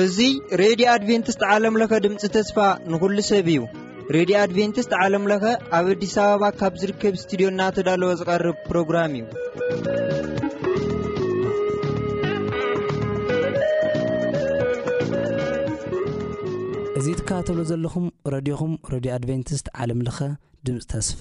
እዙይ 0.00 0.36
ሬድዮ 0.60 0.86
ኣድቨንትስት 0.92 1.42
ዓለምለኸ 1.54 1.98
ድምፂ 2.04 2.30
ተስፋ 2.36 2.56
ንኩሉ 2.92 3.18
ሰብ 3.30 3.46
እዩ 3.54 3.58
ሬድዮ 4.16 4.36
ኣድቨንትስት 4.44 4.92
ዓለም 5.02 5.26
ለኸ 5.32 5.44
ኣብ 5.78 5.86
ኣዲስ 5.96 6.16
ኣበባ 6.24 6.42
ካብ 6.62 6.74
ዝርከብ 6.82 7.14
ስትድዮ 7.24 7.48
እና 7.54 7.60
ተዳለወ 7.78 8.12
ዝቐርብ 8.22 8.56
ፕሮግራም 8.70 9.12
እዩ 9.20 9.24
እካባተብሎ 17.28 17.60
ዘለኹም 17.70 18.04
ረድዮኹም 18.32 18.70
ረድዮ 18.92 19.10
ኣድቨንቲስት 19.16 19.66
ዓለምልኸ 19.84 20.18
ድምፂ 20.66 20.76
ተስፋ 20.92 21.20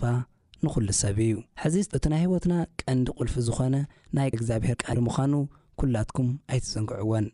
ንዂሉ 0.66 0.88
ሰብ 1.00 1.18
እዩ 1.26 1.34
ሕዚ 1.62 1.76
እቲ 1.98 2.04
ናይ 2.14 2.22
ህይወትና 2.24 2.54
ቀንዲ 2.82 3.08
ቁልፊ 3.18 3.36
ዝኾነ 3.48 3.76
ናይ 4.20 4.30
እግዚኣብሔር 4.34 4.78
ቃሪ 4.86 4.98
ምዃኑ 5.08 5.34
ኲላትኩም 5.82 6.30
ኣይትዘንግዕዎን 6.52 7.28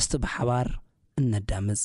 እስቲ 0.00 0.12
ብሓባር 0.26 0.68
እነዳምፅ 1.22 1.82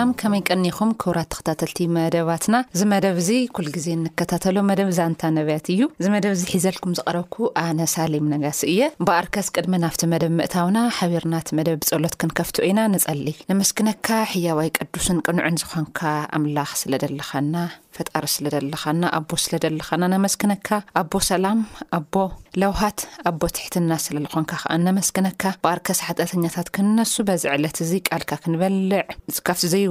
ኣ 0.00 0.02
ከመይ 0.20 0.40
ቀኒኹም 0.48 0.90
ክብራት 1.02 1.28
ተከታተልቲ 1.32 1.78
መደባትና 1.94 2.56
እዚ 2.74 2.82
መደብ 2.92 3.16
እዚ 3.22 3.30
ኩል 3.56 3.66
ግዜ 3.76 3.86
ንከታተሎ 4.02 4.56
መደብ 4.70 4.88
ዛንታ 4.98 5.22
ነብያት 5.38 5.66
እዩ 5.74 5.80
እዚ 6.00 6.06
መደብ 6.14 6.34
ዚ 6.40 6.44
ሒዘልኩም 6.52 6.92
ዝቀረብኩ 6.98 7.36
ኣነ 7.62 7.80
ሳሌም 7.94 8.28
ነጋሲ 8.34 8.60
እየ 8.72 8.80
ብኣርከስ 9.06 9.48
ቅድሚ 9.56 9.72
ናብቲ 9.84 10.02
መደብ 10.12 10.32
ምእታውና 10.40 10.78
ሓቢርናት 10.98 11.48
መደብ 11.60 11.78
ብፀሎት 11.82 12.14
ክንከፍትኡ 12.22 12.64
ኢና 12.70 12.78
ንፀሊይ 12.94 13.36
ነመስክነካ 13.50 14.08
ሕያዋይ 14.34 14.70
ቅዱስን 14.78 15.20
ቅንዕን 15.28 15.58
ዝኮንካ 15.64 16.00
ኣምላኽ 16.38 16.72
ስለ 16.84 16.92
ደለኻና 17.04 17.54
ፈጣሪ 17.96 18.24
ስለደለካና 18.36 19.02
ኣቦ 19.16 19.30
ስለደልካና 19.44 20.14
መስክነካ 20.24 20.68
ኣቦ 21.00 21.12
ሰላም 21.28 21.60
ኣቦ 21.96 22.14
ለውሃት 22.60 23.00
ኣቦ 23.30 23.40
ትሕትና 23.56 23.90
ስለለኾንካ 24.04 24.52
ከ 24.62 24.74
መስክነካ 24.98 25.42
ብኣርከስ 25.64 26.00
ሓጠተኛት 26.06 26.68
ክንነሱ 26.76 27.14
ዚ 27.42 27.44
ዕለት 27.54 27.78
ልካ 28.16 28.32
ክንበልዕ 28.44 29.04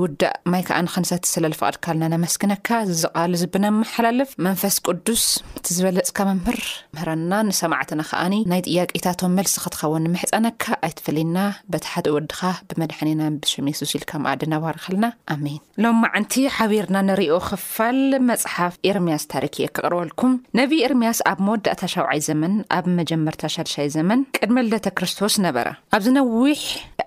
ውዳእ 0.04 0.36
ማይ 0.52 0.62
ከዓንከንሰቲ 0.68 1.24
ስለ 1.34 1.44
ልፍቅድካልና 1.54 2.04
ነመስክነካ 2.14 2.68
ዘቃል 3.02 3.32
ዝብንመሓላልፍ 3.42 4.30
መንፈስ 4.48 4.76
ቅዱስ 4.88 5.24
እቲ 5.58 5.66
ዝበለፅካ 5.78 6.20
መምህር 6.30 6.60
ምህና 6.96 7.32
ንሰማዕትና 7.50 8.02
ከዓ 8.10 8.22
ናይ 8.52 8.62
ጥያቄታቶም 8.68 9.34
መልሲ 9.40 9.56
ክትኸውን 9.64 10.04
ንምሕፃነካ 10.08 10.64
ኣይትፈሊና 10.88 11.38
በቲ 11.74 11.86
ሓደ 11.94 12.08
ወድካ 12.18 12.40
ብመድሓኒናን 12.70 13.38
ብሽሚ 13.44 13.68
ሱስ 13.80 13.94
ኢልካኣደ 14.00 14.44
ኣዋርከልና 14.60 15.06
ኣሜን 15.36 15.60
ሎም 15.86 15.98
ማዓንቲ 16.06 16.34
ሓቢርና 16.58 16.98
ንሪኦ 17.10 17.38
ክፋል 17.48 18.00
መፅሓፍ 18.30 18.76
ኤርምያስ 18.92 19.26
ታሪክ 19.36 19.56
የ 19.64 19.68
ክቅርበልኩም 19.76 20.34
ነብ 20.60 20.72
ኤርምያስ 20.88 21.20
ኣብ 21.32 21.40
መወዳእታ 21.48 21.82
ሻውይ 21.96 22.22
ዘመን 22.30 22.56
ኣብ 22.80 22.86
መጀመርታ 23.00 23.44
ሻድሻይ 23.56 23.90
ዘመን 23.98 24.22
ቅድሚ 24.40 24.58
ለተ 24.72 24.88
ክርስቶስ 25.00 25.34
ነበረ 25.48 25.68
ኣብ 25.96 26.02
ዝነዊሕ 26.08 26.62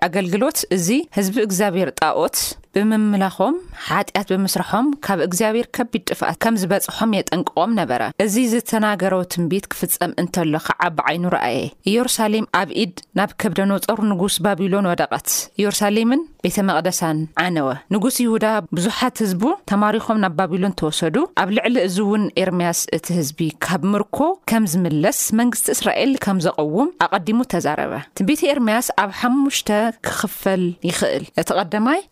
ኣገልግሎት 0.07 0.59
እዚ 0.77 0.87
ህዝቢ 1.17 1.37
እግዚኣብሔር 1.47 1.89
ጣኦት 2.01 2.37
ብምምለኾም 2.75 3.55
ሓጢኣት 3.87 4.27
ብምስራሖም 4.35 4.87
ካብ 5.05 5.19
እግዚኣብሔር 5.27 5.67
ከቢድ 5.75 6.03
ጥፍኣት 6.11 6.37
ከም 6.43 6.55
ዝበፅሖም 6.61 7.15
የጠንቅቆም 7.17 7.71
ነበረ 7.79 8.01
እዚ 8.25 8.35
ዝተናገረዊ 8.51 9.23
ትንቢት 9.33 9.65
ክፍፀም 9.73 10.11
እንተሎ 10.21 10.53
ከዓ 10.67 10.81
ብዓይኑ 10.97 11.25
ረአየ 11.35 11.57
ኢየሩሳሌም 11.91 12.45
ኣብ 12.61 12.69
ኢድ 12.83 12.95
ናብ 13.19 13.31
ከብደ 13.43 13.59
ኖፀሩ 13.71 13.97
ንጉስ 14.11 14.37
ባቢሎን 14.45 14.87
ወደቐት 14.91 15.29
ኢየሩሳሌምን 15.61 16.21
ቤተ 16.45 16.55
መቅደሳን 16.69 17.17
ዓነወ 17.43 17.67
ንጉስ 17.95 18.15
ይሁዳ 18.25 18.45
ብዙሓት 18.79 19.15
ህዝቡ 19.23 19.43
ተማሪኾም 19.71 20.21
ናብ 20.23 20.33
ባቢሎን 20.39 20.75
ተወሰዱ 20.81 21.17
ኣብ 21.43 21.49
ልዕሊ 21.57 21.75
እዚ 21.89 21.97
ውን 22.11 22.23
ኤርምያስ 22.45 22.79
እቲ 22.99 23.05
ህዝቢ 23.19 23.39
ካብ 23.65 23.83
ምርኮ 23.91 24.17
ከም 24.51 24.63
ዝምለስ 24.73 25.19
መንግስቲ 25.41 25.67
እስራኤል 25.75 26.13
ከም 26.23 26.39
ዘቐውም 26.47 26.89
ኣቐዲሙ 27.07 27.37
ተዛረበ 27.55 27.93
ትንቢቲ 28.19 28.41
ኤርምያስ 28.53 28.87
ኣብ 29.03 29.11
ሓሙሽተ 29.21 29.69
ክክፈል 30.09 30.65
ይክእል 30.91 31.25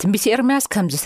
እቲይ 0.10 0.36
ከምዝፀ 0.74 1.06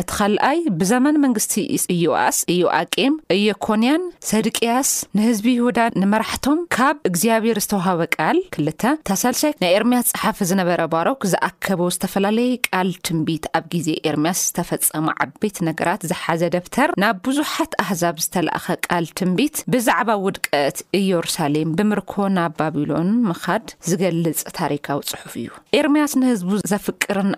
እቲ 0.00 0.10
ካኣይ 0.16 0.58
ብዘመን 0.80 1.16
መንግስቲ 1.22 1.52
እዮኣስ 1.94 2.38
ኢዮኣቄም 2.54 3.14
ኢየኮኒያን 3.36 4.02
ሰድቅያስ 4.30 4.88
ንህዝቢ 5.16 5.46
ይሁዳ 5.58 5.78
ንመራሕቶም 6.00 6.58
ካብ 6.76 6.96
እግዚኣብሔር 7.10 7.58
ዝተሃበ 7.64 8.00
ል2 8.38 8.84
ታሳልሳይ 9.10 9.52
ናይ 9.62 9.72
ኤርምያስ 9.78 10.08
ፅሓፍ 10.16 10.38
ዝነበረ 10.50 10.82
ባሮክ 10.94 11.20
ዝኣከበ 11.32 11.80
ዝተፈላለዩ 11.96 12.52
ቃል 12.70 12.90
ትንቢት 13.08 13.46
ኣብ 13.58 13.64
ግዜ 13.74 13.88
ኤርምያስ 14.12 14.42
ዝተፈፀሙ 14.48 15.06
ዓበይት 15.24 15.58
ነገራት 15.68 16.04
ዝሓዘ 16.12 16.42
ደብተር 16.56 16.92
ናብ 17.04 17.16
ብዙሓት 17.28 17.72
ኣህዛብ 17.84 18.14
ዝተእኸ 18.26 18.66
ቃል 18.88 19.08
ትንቢት 19.20 19.56
ብዛዕባ 19.74 20.10
ውድቀት 20.26 20.78
ኢየሩሳሌም 21.00 21.74
ብምርኮ 21.80 22.14
ናብ 22.38 22.54
ባቢሎን 22.60 23.10
ምካድ 23.30 23.66
ዝገልፅ 23.90 24.42
ታሪካዊ 24.60 25.02
ፅሑፍ 25.14 25.34
እዩ 25.42 25.48
ኤርያስ 25.82 26.14
ንህዝ 26.22 26.40
ዘፍርን 26.74 27.32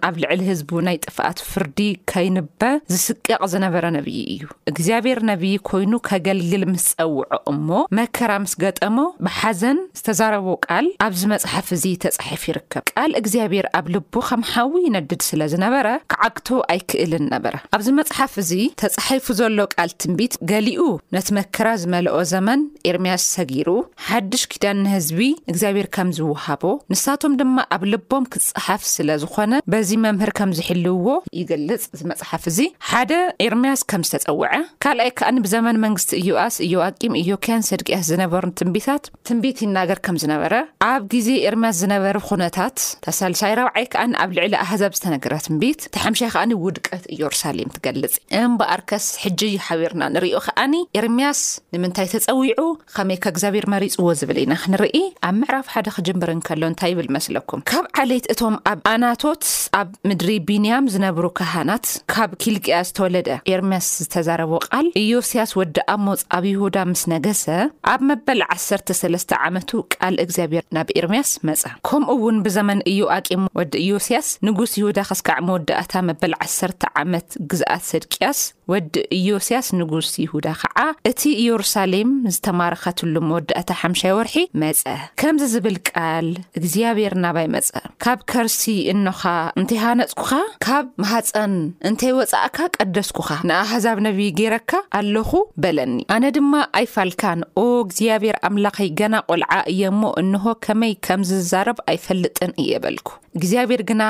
ብ 1.12 1.12
ፍኣት 1.17 1.39
ፍርዲ 1.53 1.79
ከይንበ 2.11 2.61
ዝስቀቅ 2.95 3.41
ዝነበረ 3.53 3.85
ነብይ 3.97 4.19
እዩ 4.33 4.43
እግዚኣብሔር 4.73 5.19
ነብይ 5.31 5.55
ኮይኑ 5.71 5.93
ከገልግል 6.09 6.65
ምስ 6.73 6.87
ፀውዖ 6.99 7.25
እሞ 7.53 7.69
መከራ 7.99 8.33
ምስ 8.45 8.55
ገጠሞ 8.63 8.99
ብሓዘን 9.27 9.79
ዝተዛረቦ 9.99 10.47
ቃል 10.67 10.87
ኣብዚ 11.07 11.23
መፅሓፍ 11.35 11.69
እዚ 11.79 11.85
ተፃሒፍ 12.05 12.43
ይርከብ 12.51 12.85
ቃል 12.95 13.13
እግዚኣብሔር 13.23 13.69
ኣብ 13.81 13.87
ልቦ 13.97 14.13
ከም 14.29 14.43
ሓዊ 14.53 14.73
ይነድድ 14.87 15.23
ስለዝነበረ 15.31 15.87
ክዓግቶ 16.15 16.49
ኣይክእልን 16.75 17.25
ነበረ 17.35 17.55
ኣብዚ 17.79 17.87
መፅሓፍ 18.01 18.33
እዚ 18.45 18.53
ተፃሒፉ 18.85 19.27
ዘሎ 19.41 19.59
ቃል 19.77 19.91
ትንቢት 20.03 20.35
ገሊኡ 20.53 20.83
ነቲ 21.17 21.29
መከራ 21.39 21.69
ዝመልኦ 21.85 22.17
ዘመን 22.35 22.63
ኤርምያስ 22.93 23.23
ሰጊሩ 23.37 23.69
ሓድሽ 24.09 24.45
ኪዳን 24.55 24.79
ንህዝቢ 24.85 25.21
እግዚኣብሔር 25.53 25.89
ከም 25.97 26.09
ዝውሃቦ 26.19 26.63
ንሳቶም 26.93 27.33
ድማ 27.43 27.57
ኣብ 27.77 27.83
ልቦም 27.95 28.25
ክፅሓፍ 28.33 28.83
ስለዝኮነ 28.95 29.55
በዚ 29.73 29.91
መምህር 30.07 30.31
ከም 30.41 30.51
ዝሕልው 30.59 30.99
ዎይገልፅ 31.11 31.83
ዝመፅሓፍ 32.01 32.43
እዚ 32.51 32.59
ሓደ 32.89 33.13
ኤርምያስ 33.47 33.81
ከም 33.91 34.03
ዝተፀውዐ 34.09 34.51
ካልኣይ 34.85 35.11
ከዓኒ 35.19 35.37
ብዘመን 35.47 35.79
መንግስቲ 35.85 36.11
እዮኣስ 36.21 36.57
እዮዋቂም 36.67 37.15
እዮክያን 37.23 37.65
ስድቅያስ 37.71 38.05
ዝነበሩን 38.13 38.53
ትንቢታት 38.61 39.05
ትንቢት 39.29 39.59
ይናገር 39.65 39.99
ከም 40.09 40.17
ዝነበረ 40.23 40.53
ኣብ 40.91 41.03
ግዜ 41.15 41.29
ኤርምያስ 41.51 41.77
ዝነበር 41.85 42.17
ኩነታት 42.29 42.77
ተሳልሳይ 43.07 43.55
ራብዓይ 43.61 43.87
ከዓ 43.95 44.05
ኣብ 44.25 44.31
ልዕሊ 44.39 44.55
ኣህዛብ 44.67 44.93
ዝተነገረ 44.99 45.35
ትንቢት 45.47 45.81
ቲሓምሻይ 45.97 46.31
ከዓኒ 46.35 46.53
ውድቀት 46.65 47.05
ኢየሩሳሌም 47.17 47.73
ትገልፅ 47.77 48.15
እምበኣርከስ 48.43 49.07
ሕጂ 49.25 49.41
ይሓቢርና 49.57 50.05
ንሪኦ 50.17 50.39
ከዓኒ 50.47 50.75
ኤርምያስ 51.01 51.43
ንምንታይ 51.77 52.09
ተፀዊዑ 52.15 52.61
ከመይ 52.97 53.21
ከ 53.25 53.35
እግዚኣብሔር 53.35 53.67
መሪፅዎ 53.75 54.07
ዝብል 54.21 54.41
ኢና 54.45 54.53
ክንርኢ 54.65 54.97
ኣብ 55.31 55.35
ምዕራፍ 55.43 55.67
ሓደ 55.75 55.87
ክጀምብር 55.97 56.31
ንከሎ 56.39 56.63
እንታይ 56.71 56.91
ይብል 56.95 57.09
መስለኩም 57.19 57.61
ካብ 57.71 57.85
ዓለይት 58.03 58.25
እቶም 58.33 58.55
ኣብ 58.73 58.81
ኣናቶት 58.93 59.45
ኣብ 59.81 59.89
ምድሪ 60.11 60.31
ቢኒያም 60.49 60.87
ዝነብሩ 60.93 61.27
ካህናት 61.39 61.87
ካብ 62.13 62.31
ኪልቅያስ 62.43 62.87
ዝተወለደ 62.91 63.29
ኤርምያስ 63.53 63.87
ዝተዛረቦ 64.05 64.53
ቃል 64.67 64.87
ኢዮስያስ 65.03 65.51
ወዲ 65.59 65.77
ኣሞፅ 65.95 66.21
ኣብ 66.37 66.45
ይሁዳ 66.53 66.77
ምስ 66.91 67.03
ነገሰ 67.13 67.45
ኣብ 67.93 68.01
መበል 68.09 68.41
13ስ 68.55 69.25
ዓመቱ 69.47 69.71
ቃል 69.95 70.17
እግዚኣብሔር 70.25 70.65
ናብ 70.77 70.89
ኤርምያስ 71.01 71.31
መፀ 71.49 71.63
ከምኡእውን 71.89 72.39
ብዘመን 72.47 72.81
እዮ 72.93 73.03
ኣቂም 73.19 73.45
ወዲ 73.61 73.75
ኢዮስያስ 73.87 74.29
ንጉስ 74.49 74.73
ይሁዳ 74.81 74.99
ክስከዕ 75.11 75.39
መወዳእታ 75.51 75.93
መበል 76.09 76.35
1ሰተ 76.47 76.83
ዓመት 77.03 77.29
ግዝኣት 77.53 77.85
ስድቅያስ 77.91 78.41
ወዲ 78.73 78.97
ኢዮስያስ 79.17 79.67
ንጉስ 79.79 80.09
ይሁዳ 80.23 80.47
ከዓ 80.61 80.79
እቲ 81.09 81.23
ኢየሩሳሌም 81.43 82.11
ዝተማረኸትሉ 82.35 83.15
መወዳእታ 83.29 83.71
ሓምሻይ 83.81 84.13
ወርሒ 84.19 84.35
መፀ 84.63 84.81
ከምዚ 85.21 85.43
ዝብል 85.55 85.77
ቃል 85.91 86.29
እግዚኣብሔር 86.59 87.15
ናባይ 87.25 87.47
መፀ 87.55 87.69
ካብ 88.05 88.19
ከርሲ 88.33 88.63
እኖኻ 88.95 89.23
እንተይሃነፅኩኻ 89.61 90.31
ካብ 90.67 90.87
መሃፀን 91.05 91.55
እንተይወፃእካ 91.91 92.59
ቀደስኩኻ 92.79 93.29
ንኣሕዛብ 93.51 93.99
ነቢዪ 94.09 94.29
ጌይረካ 94.41 94.71
ኣለኹ 95.01 95.33
በለኒ 95.65 95.95
ኣነ 96.17 96.25
ድማ 96.37 96.53
ኣይፋልካን 96.81 97.43
ኦ 97.65 97.67
እግዚኣብሔር 97.85 98.39
ኣምላኸይ 98.51 98.91
ገና 99.01 99.15
ቆልዓ 99.29 99.51
እየእሞ 99.75 100.03
እንሆ 100.23 100.47
ከመይ 100.67 100.95
ከምዝ 101.09 101.31
ዝዛረብ 101.41 101.81
ኣይፈልጥን 101.93 102.55
እየበልኩ 102.65 103.09
እግዚኣብሔር 103.41 103.83
ግና 103.89 104.03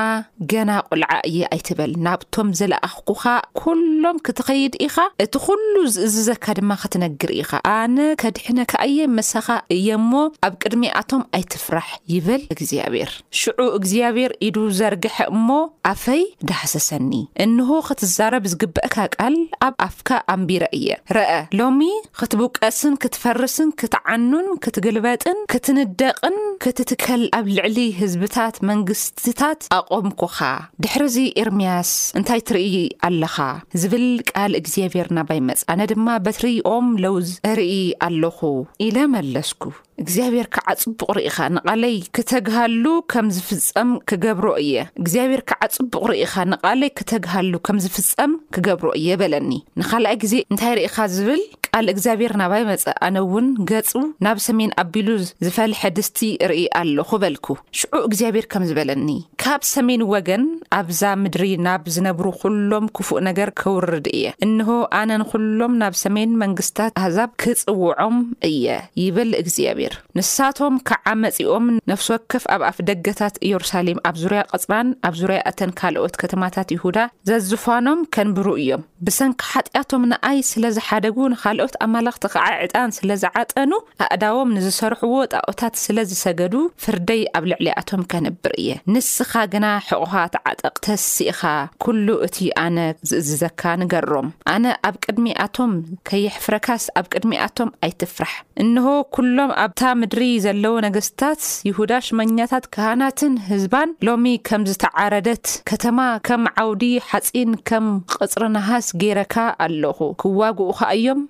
ገና 0.53 0.71
ቆልዓ 0.91 1.13
እየ 1.29 1.41
ኣይትበል 1.55 1.93
ናብቶም 2.07 2.49
ዘለኣኽኩኻ 2.59 3.25
ኩሎም 3.61 4.17
ክትኸይድ 4.27 4.75
ኢኻ 4.87 4.97
እቲ 5.25 5.35
ኩሉ 5.45 5.75
ዝእዝዘካ 5.97 6.45
ድማ 6.59 6.71
ክትነግር 6.83 7.31
ኢኻ 7.43 7.51
ኣነ 7.75 7.99
ከድሕነ 8.23 8.59
ከኣየ 8.73 8.99
መሳኻ 9.19 9.49
እየእሞ 9.77 10.11
ኣብ 10.47 10.55
ቅድሚኣቶም 10.63 11.23
ኣይትፍራሕ 11.39 11.91
ይበል 12.15 12.43
እግዚኣብሔር 12.55 13.13
ሽዑ 13.41 13.61
እግዚኣብሔር 13.79 14.35
ኢዱ 14.49 14.59
ዘርግሐ 14.81 15.17
እሞ 15.35 15.49
ኣፈይ 15.93 16.25
ዳሓሰሰኒ 16.51 17.13
እንሆ 17.47 17.69
ክትዛረብ 17.91 18.45
ዝግበአካ 18.55 18.97
ቃል 19.19 19.37
ኣብ 19.69 19.75
ኣፍካ 19.89 20.11
ኣንቢረ 20.37 20.65
እየ 20.81 20.91
ርአ 21.19 21.29
ሎሚ 21.61 21.81
ክትብቀስን 22.21 22.97
ክትፈርስን 23.05 23.71
ክትዓኑን 23.83 24.49
ክትግልበጥን 24.67 25.39
ክትንደቕን 25.55 26.39
ክትትከል 26.67 27.25
ኣብ 27.41 27.47
ልዕሊ 27.59 27.79
ህዝብታት 28.03 28.55
መንግስ 28.71 29.03
ዚታት 29.25 29.61
ኣቆምኩኻ 29.77 30.39
ድሕርዚ 30.83 31.17
ኤርምያስ 31.43 31.91
እንታይ 32.19 32.41
ትርኢ 32.49 32.75
ኣለኻ 33.07 33.37
ዝብል 33.81 34.07
ቃል 34.31 34.53
እግዚኣብሔርና 34.61 35.19
ባይ 35.29 35.41
መፅ 35.49 35.61
ኣነ 35.75 35.81
ድማ 35.93 36.07
በትሪኦም 36.27 36.87
ለውዝ 37.05 37.29
ርኢ 37.59 37.75
ኣለኹ 38.09 38.41
ኢለመለስኩ 38.87 39.63
እግዚኣብሔር 40.03 40.47
ከዓ 40.55 40.67
ፅቡቕ 40.83 41.01
ርኢኻ 41.19 41.39
ንቓለይ 41.57 41.97
ክተግሃሉ 42.19 42.85
ከም 43.13 43.27
ዝፍፀም 43.37 43.91
ክገብሮ 44.11 44.47
እየ 44.65 44.75
እግዚኣብሔር 45.03 45.43
ከዓ 45.51 45.63
ፅቡቕ 45.79 45.95
ርኢኻ 46.13 46.35
ንቓለይ 46.53 46.91
ክተግሃሉ 47.01 47.53
ከም 47.69 47.79
ዝፍፀም 47.87 48.35
ክገብሮ 48.57 48.89
እየ 49.01 49.09
በለኒ 49.23 49.51
ንካልኣይ 49.83 50.17
ግዜ 50.25 50.35
እንታይ 50.53 50.75
ርኢካ 50.79 50.97
ዝብል 51.17 51.41
ኣል 51.77 51.87
እግዚኣብሔር 51.93 52.33
ናባይ 52.39 52.63
መፀ 52.71 52.85
ኣነ 53.07 53.17
እውን 53.25 53.47
ገፁ 53.69 53.91
ናብ 54.25 54.39
ሰሜን 54.47 54.71
ኣቢሉ 54.81 55.09
ዝፈልሐ 55.45 55.81
ድስቲ 55.99 56.19
ርኢ 56.51 56.65
ኣለክበልኩ 56.81 57.47
ሽዑ 57.81 57.95
እግዚኣብሔር 58.09 58.47
ከም 58.53 58.65
ዝበለኒ 58.71 59.07
ካብ 59.43 59.61
ሰሜን 59.75 60.03
ወገን 60.15 60.45
ኣብዛ 60.79 61.01
ምድሪ 61.21 61.45
ናብ 61.67 61.87
ዝነብሩ 61.95 62.27
ኩሎም 62.41 62.87
ክፉእ 62.97 63.21
ነገር 63.29 63.51
ክውርድ 63.61 64.09
እየ 64.17 64.25
እንሆ 64.47 64.69
ኣነንኩሎም 64.99 65.73
ናብ 65.83 65.95
ሰሜን 66.03 66.35
መንግስታት 66.43 66.93
ኣህዛብ 67.03 67.31
ክፅውዖም 67.45 68.19
እየ 68.51 68.67
ይብል 69.05 69.33
እግዚኣብሔር 69.41 69.97
ንሳቶም 70.21 70.77
ከዓ 70.91 71.07
መፂኦም 71.23 71.65
ነፍሲ 71.93 72.07
ወከፍ 72.17 72.45
ኣብ 72.57 72.65
ኣፍ 72.71 72.79
ደገታት 72.91 73.35
ኢየሩሳሌም 73.47 74.03
ኣብ 74.11 74.17
ዙርያ 74.25 74.43
ቅፅራን 74.53 74.91
ኣብ 75.09 75.17
ዙርያ 75.23 75.41
እተን 75.53 75.73
ካልኦት 75.81 76.15
ከተማታት 76.25 76.69
ይሁዳ 76.77 76.99
ዘዝፋኖም 77.31 78.01
ከንብሩ 78.17 78.47
እዮም 78.65 78.85
ብሰንኪ 79.09 79.43
ሓጢያቶም 79.55 80.07
ንኣይ 80.13 80.39
ስለዝሓደጉ 80.53 81.17
ንካእ 81.35 81.59
ት 81.73 81.77
ኣማለክቲ 81.85 82.25
ከዓ 82.35 82.47
ዕጣን 82.65 82.91
ስለዝዓጠኑ 82.99 83.73
ኣእዳቦም 84.07 84.51
ንዝሰርሕዎ 84.57 85.15
ጣኦታት 85.35 85.75
ስለዝሰገዱ 85.85 86.55
ፍርደይ 86.85 87.23
ኣብ 87.37 87.45
ልዕሊኣቶም 87.51 88.03
ከነብር 88.13 88.53
እየ 88.63 88.71
ንስኻ 88.95 89.33
ግና 89.53 89.67
ሕቑኻት 89.89 90.35
ዓጠቕተስ 90.51 91.03
ሲኢኻ 91.17 91.43
ኩሉ 91.85 92.09
እቲ 92.27 92.39
ኣነ 92.65 92.79
ዝእዝዘካ 93.11 93.63
ንገሮም 93.83 94.29
ኣነ 94.55 94.65
ኣብ 94.89 94.97
ቅድሚኣቶም 95.05 95.73
ከይሕፍረካስ 96.11 96.85
ኣብ 97.01 97.07
ቅድሚኣቶም 97.15 97.71
ኣይትፍራሕ 97.89 98.35
እንሆ 98.65 98.87
ኩሎም 99.17 99.53
ኣብታ 99.65 99.81
ምድሪ 100.01 100.23
ዘለዉ 100.47 100.75
ነገስታት 100.87 101.43
ይሁዳ 101.69 101.93
ሽመኛታት 102.09 102.65
ካህናትን 102.77 103.35
ህዝባን 103.51 103.91
ሎሚ 104.09 104.27
ከም 104.49 104.63
ዝተዓረደት 104.73 105.47
ከተማ 105.71 105.99
ከም 106.29 106.43
ዓውዲ 106.65 106.85
ሓፂን 107.11 107.51
ከም 107.69 107.87
ቅፅሪ 108.15 108.43
ነሃስ 108.59 108.87
ገይረካ 109.03 109.35
ኣለኹ 109.67 109.99
ክዋግኡካ 110.23 110.81
እዮም 110.99 111.21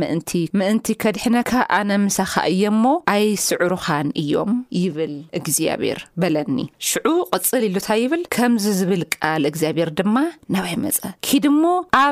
ምእንቲ 0.00 0.30
ምእንቲ 0.60 0.86
ከድሕነካ 1.02 1.50
ኣነ 1.78 1.90
ምሳኻ 2.06 2.32
እየ 2.52 2.62
ሞ 2.82 2.94
ኣይ 3.14 3.24
ስዑሩኻን 3.46 4.08
እዮም 4.22 4.52
ይብል 4.82 5.14
እግዚኣብሔር 5.40 6.00
በለኒ 6.22 6.56
ሽዑ 6.88 7.06
ቅፅል 7.40 7.62
ኢሉ 7.68 7.76
እታይ 7.82 8.00
ይብል 8.04 8.22
ከምዚ 8.36 8.64
ዝብል 8.80 9.02
ቃል 9.16 9.42
እግዚኣብሔር 9.52 9.90
ድማ 10.00 10.16
ናባይ 10.56 10.76
መፀ 10.86 11.00
ኪድ 11.28 11.46
ሞ 11.60 11.76
ኣ 12.00 12.02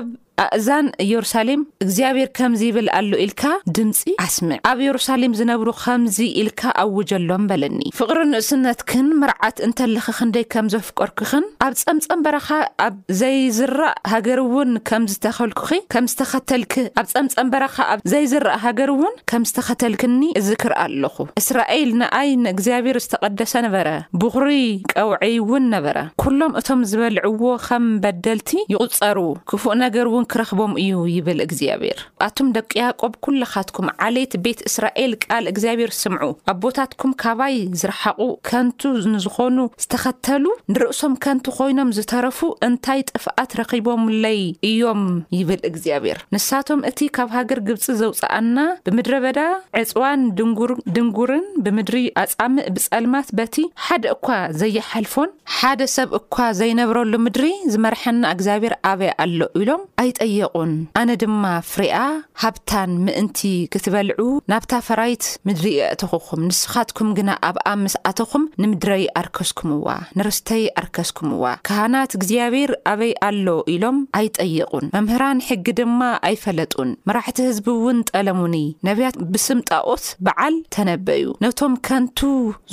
ኣእዛን 0.42 0.86
ኢየሩሳሌም 1.04 1.60
እግዚኣብሔር 1.84 2.28
ከምዚ 2.38 2.60
ይብል 2.68 2.88
ኣሉ 2.98 3.10
ኢልካ 3.24 3.42
ድምፂ 3.76 4.00
ኣስምዕ 4.24 4.58
ኣብ 4.70 4.78
ኢየሩሳሌም 4.84 5.36
ዝነብሩ 5.38 5.68
ከምዚ 5.82 6.18
ኢልካ 6.40 6.62
ኣውጀሎም 6.82 7.44
በለኒ 7.50 7.78
ፍቕሪ 7.98 8.18
ንእስነት 8.32 8.80
ክን 8.90 9.06
ምርዓት 9.20 9.56
እንተለኸ 9.66 10.06
ክንደይ 10.18 10.44
ከም 10.54 10.66
ዘፍቆርክኽን 10.74 11.44
ኣብ 11.66 11.74
ፀምጸም 11.84 12.20
በረኻ 12.26 12.48
ኣብ 12.86 12.96
ዘይዝራእ 13.20 13.94
ሃገር 14.12 14.40
እውን 14.44 14.72
ከም 14.90 15.04
ዝተኸልኩኺ 15.12 15.70
ከም 15.94 16.04
ዝተኸተልክ 16.12 16.74
ኣብ 17.02 17.08
ፀምጸም 17.14 17.48
በረኻ 17.54 17.76
ኣብ 17.94 18.00
ዘይዝራእ 18.14 18.58
ሃገር 18.66 18.92
እውን 18.96 19.16
ከም 19.32 19.42
ዝተኸተልክኒ 19.50 20.20
እዚ 20.42 20.48
ክርአ 20.64 20.78
ኣለኹ 20.90 21.16
እስራኤል 21.42 21.90
ንኣይ 22.02 22.30
ንእግዚኣብሔር 22.44 22.98
ዝተቐደሰ 23.06 23.52
ነበረ 23.68 23.88
ብኹሪይ 24.20 24.62
ቀውዐይ 24.94 25.34
እውን 25.44 25.66
ነበረ 25.76 25.96
ኩሎም 26.24 26.52
እቶም 26.62 26.80
ዝበልዕዎ 26.92 27.42
ከም 27.66 27.86
በደልቲ 28.04 28.50
ይቝፀሩ 28.76 29.18
ክፉእ 29.52 29.76
ነገር 29.84 30.06
ውን 30.14 30.24
ክረክቦም 30.32 30.72
እዩ 30.82 30.98
ይብል 31.16 31.38
እግዚኣብሄር 31.46 31.98
ኣቶም 32.26 32.48
ደቂ 32.56 32.70
ያቆብ 32.82 33.12
ኩለካትኩም 33.24 33.88
ዓሌየት 34.06 34.34
ቤት 34.44 34.60
እስራኤል 34.68 35.12
ቃል 35.24 35.44
እግዚኣብሔር 35.52 35.90
ስምዑ 36.00 36.28
ኣብ 36.52 36.58
ቦታትኩም 36.64 37.12
ካባይ 37.22 37.56
ዝረሓቁ 37.80 38.20
ከንቱ 38.48 38.80
ንዝኾኑ 39.14 39.58
ዝተኸተሉ 39.84 40.44
ንርእሶም 40.72 41.14
ከንቲ 41.24 41.44
ኮይኖም 41.58 41.90
ዝተረፉ 41.98 42.38
እንታይ 42.68 43.00
ጥፍኣት 43.10 43.50
ረኪቦምለይ 43.60 44.40
እዮም 44.70 45.02
ይብል 45.38 45.60
እግዚኣብሔር 45.70 46.18
ንሳቶም 46.34 46.80
እቲ 46.90 46.98
ካብ 47.18 47.28
ሃገር 47.36 47.60
ግብፂ 47.68 47.84
ዘውፅኣና 48.00 48.58
ብምድሪ 48.88 49.14
በዳ 49.26 49.40
ዕፅዋን 49.82 50.20
ድንጉርን 50.96 51.46
ብምድሪ 51.64 51.98
ኣፃምእ 52.24 52.68
ብፀልማት 52.74 53.28
በቲ 53.38 53.54
ሓደ 53.86 54.04
እኳ 54.16 54.28
ዘይሓልፎን 54.60 55.30
ሓደ 55.58 55.80
ሰብ 55.96 56.10
እኳ 56.20 56.34
ዘይነብረሉ 56.60 57.12
ምድሪ 57.26 57.46
ዝመርሐና 57.72 58.22
እግዚኣብሔር 58.36 58.74
ኣበይ 58.90 59.10
ኣሎ 59.24 59.40
ኢሎም 59.62 59.82
ኣጠይቁን 60.24 60.70
ኣነ 61.00 61.10
ድማ 61.22 61.42
ፍርኣ 61.70 61.94
ሃብታን 62.42 62.90
ምእንቲ 63.06 63.40
ክትበልዑ 63.72 64.20
ናብታ 64.50 64.72
ፈራይት 64.86 65.24
ምድሪ 65.46 65.66
ይእትኩኹም 65.78 66.40
ንስኻትኩም 66.50 67.08
ግና 67.18 67.30
ኣብኣ 67.48 67.66
ምስ 67.82 67.94
ኣትኹም 68.10 68.44
ንምድረይ 68.62 69.04
ኣርከስኩምዋ 69.20 69.88
ንርስተይ 70.18 70.64
ኣርከስኩምዋ 70.82 71.42
ካህናት 71.68 72.12
እግዚኣብሔር 72.18 72.70
ኣበይ 72.92 73.12
ኣሎ 73.28 73.46
ኢሎም 73.74 73.98
ኣይጠየቁን 74.20 74.86
መምህራን 74.96 75.44
ሕጊ 75.48 75.66
ድማ 75.80 76.00
ኣይፈለጡን 76.28 76.90
መራሕቲ 77.10 77.38
ህዝብእውን 77.48 78.00
ጠለሙኒ 78.12 78.56
ነብያት 78.88 79.18
ብስምጣኦት 79.34 80.06
በዓል 80.28 80.56
ተነበዩ 80.76 81.26
ነቶም 81.46 81.76
ከንቱ 81.88 82.20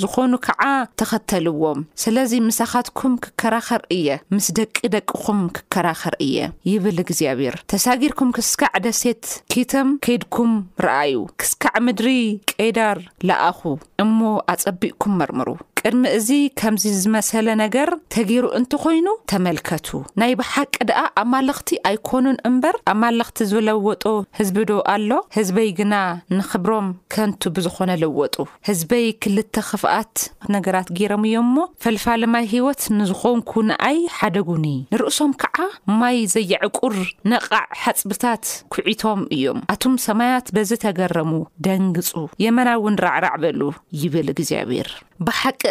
ዝኾኑ 0.04 0.32
ከዓ 0.48 0.62
ተኸተልዎም 1.02 1.82
ስለዚ 2.06 2.32
ምሳኻትኩም 2.48 3.14
ክከራኸር 3.26 3.84
እየ 3.98 4.08
ምስ 4.36 4.48
ደቂ 4.60 4.76
ደቅኹም 4.96 5.42
ክከራኸር 5.58 6.16
እየ 6.28 6.38
ይብል 6.72 7.00
ዚ 7.20 7.33
ቢርተሳጊርኩም 7.40 8.30
ክስካዕ 8.36 8.74
ደሴት 8.86 9.24
ኪተም 9.52 9.88
ከይድኩም 10.06 10.52
ረአዩ 10.86 11.14
ክስካዕ 11.42 11.76
ምድሪ 11.86 12.08
ቀይዳር 12.52 12.98
ለኣኹ 13.28 13.60
እሞ 14.04 14.18
ኣጸቢእኩም 14.54 15.14
መርምሩ 15.20 15.48
ቅድሚ 15.86 16.02
እዚ 16.16 16.28
ከምዚ 16.58 16.84
ዝመሰለ 17.00 17.46
ነገር 17.62 17.88
ተገይሩ 18.14 18.44
እንት 18.58 18.72
ኾይኑ 18.82 19.08
ተመልከቱ 19.30 19.88
ናይ 20.20 20.32
ብሓቂ 20.40 20.74
ደኣ 20.88 21.00
ኣማለኽቲ 21.22 21.70
ኣይኮኑን 21.90 22.36
እምበር 22.48 22.76
ኣማለኽቲ 22.92 23.38
ዝለወጦ 23.50 24.04
ህዝቢዶ 24.38 24.70
ኣሎ 24.92 25.10
ህዝበይ 25.36 25.68
ግና 25.80 25.94
ንኽብሮም 26.36 26.86
ከንቱ 27.14 27.42
ብዝኾነ 27.56 27.90
ለወጡ 28.04 28.36
ህዝበይ 28.70 29.04
ክልተ 29.24 29.54
ክፍኣት 29.68 30.14
ነገራት 30.56 30.88
ገይሮም 31.00 31.26
እዮም 31.30 31.44
እሞ 31.50 31.58
ፈልፋለማይ 31.84 32.46
ህወት 32.54 32.82
ንዝኾንኩ 33.00 33.52
ንኣይ 33.70 33.98
ሓደጉኒ 34.18 34.66
ንርእሶም 34.94 35.34
ከዓ 35.44 35.58
ማይ 36.00 36.18
ዘይዕቁር 36.36 36.96
ነቓዕ 37.32 37.66
ሓፅብታት 37.86 38.42
ኩዒቶም 38.76 39.20
እዮም 39.36 39.60
ኣቶም 39.74 39.94
ሰማያት 40.06 40.48
በዘ 40.56 40.70
ተገረሙ 40.86 41.30
ደንግፁ 41.68 42.10
የመናእውን 42.46 42.96
ራዕራዕ 43.06 43.36
በሉ 43.44 43.60
ይብል 44.04 44.28
እግዚኣብሔርሓ 44.36 44.90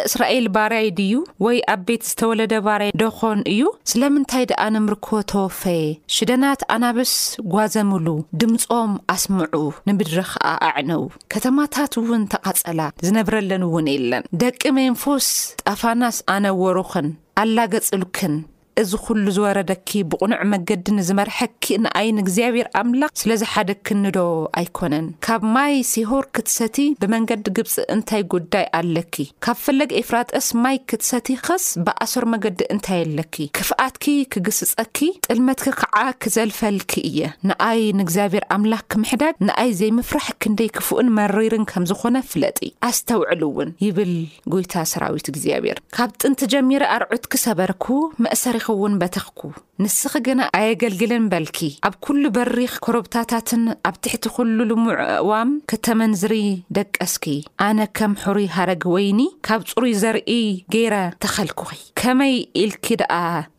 እስራኤል 0.08 0.46
ባራይ 0.54 0.86
ድዩ 0.98 1.12
ወይ 1.44 1.58
ኣብ 1.72 1.80
ቤት 1.88 2.02
ዝተወለደ 2.08 2.54
ባርይ 2.66 2.90
ዶኾን 3.02 3.38
እዩ 3.52 3.62
ስለምንታይ 3.92 4.44
ደኣ 4.50 4.62
ንምርኮ 4.74 5.08
ተወፈየ 5.32 5.86
ሽደናት 6.16 6.60
ኣናብስ 6.76 7.12
ጓዘምሉ 7.54 8.06
ድምጾም 8.42 8.92
ኣስምዑ 9.14 9.62
ንብድሪ 9.88 10.18
ኸዓ 10.32 10.52
ኣዕነዉ 10.70 11.04
ከተማታት 11.34 11.94
ውን 12.10 12.24
ተቓጸላ 12.34 12.80
ዝነብረለንውን 13.06 13.88
የለን 13.94 14.26
ደቂ 14.42 14.62
ሜንፎስ 14.80 15.28
ጣፋናስ 15.70 16.18
ኣነወሩኽን 16.34 17.08
ኣላገጽሉክን 17.44 18.34
እዚ 18.82 18.92
ኩሉ 19.06 19.24
ዝወረደኪ 19.36 19.90
ብቑኑዕ 20.10 20.40
መንገዲ 20.52 20.86
ንዝመርሐኪ 20.98 21.64
ንኣይ 21.84 22.08
ንእግዚኣብሔር 22.18 22.68
ኣምላኽ 22.80 23.10
ስለዝሓደክንዶ 23.20 24.16
ኣይኮነን 24.60 25.06
ካብ 25.26 25.42
ማይ 25.54 25.74
ሲሆር 25.90 26.24
ክትሰቲ 26.36 26.76
ብመንገዲ 27.00 27.46
ግብፂ 27.56 27.74
እንታይ 27.94 28.22
ጉዳይ 28.34 28.64
ኣለኪ 28.78 29.14
ካብ 29.46 29.58
ፈለጊ 29.66 29.90
ኤፍራጥስ 30.00 30.48
ማይ 30.62 30.76
ክትሰቲ 30.92 31.28
ኸስ 31.46 31.66
ብኣሰር 31.88 32.26
መንገዲ 32.32 32.60
እንታይ 32.76 33.00
ኣለኪ 33.06 33.36
ክፍኣትኪ 33.58 34.04
ክግስፀኪ 34.34 34.98
ጥልመትክ 35.28 35.76
ከዓ 35.82 35.96
ክዘልፈልኪ 36.24 36.92
እየ 37.10 37.20
ንኣይ 37.50 37.80
ንእግዚኣብሔር 38.00 38.46
ኣምላኽ 38.56 38.84
ክምሕዳግ 38.94 39.34
ንኣይ 39.48 39.70
ዘይምፍራሕ 39.82 40.26
ክንደይ 40.42 40.70
ክፉእን 40.78 41.10
መሪርን 41.20 41.64
ከም 41.72 41.86
ዝኾነ 41.92 42.16
ፍለጢ 42.32 42.58
ኣስተውዕል 42.90 43.40
ውን 43.56 43.70
ይብል 43.86 44.14
ጎይታ 44.52 44.74
ሰራዊት 44.94 45.26
እግዚኣብሔር 45.34 45.78
ካብ 45.96 46.10
ጥንቲ 46.22 46.40
ጀሚረ 46.52 46.82
ኣርዑትክ 46.98 47.32
ሰበርኩ 47.46 47.84
መእሰሪ 48.24 48.56
قون 48.66 48.98
بتغكو 48.98 49.50
ንስኺ 49.82 50.12
ግና 50.26 50.40
ኣየገልግልን 50.56 51.24
በልኪ 51.30 51.58
ኣብ 51.86 51.94
ኵሉ 52.06 52.24
በሪኽ 52.36 52.74
ኮረብታታትን 52.86 53.62
ኣብ 53.88 53.94
ትሕቲ 54.04 54.26
ዅሉሉ 54.36 54.70
ሙዕዋም 54.84 55.50
ክተመንዝሪ 55.70 56.34
ደቀስኪ 56.76 57.24
ኣነ 57.66 57.80
ከም 57.98 58.12
ሕሩይ 58.24 58.46
ሃረጊ 58.56 58.84
ወይኒ 58.96 59.20
ካብ 59.46 59.62
ፅሩይ 59.70 59.94
ዘርኢ 60.02 60.36
ገይረ 60.74 60.94
ተኸልኩኺ 61.24 61.70
ከመይ 62.00 62.34
ኢልኪ 62.62 62.86
ደኣ 63.00 63.12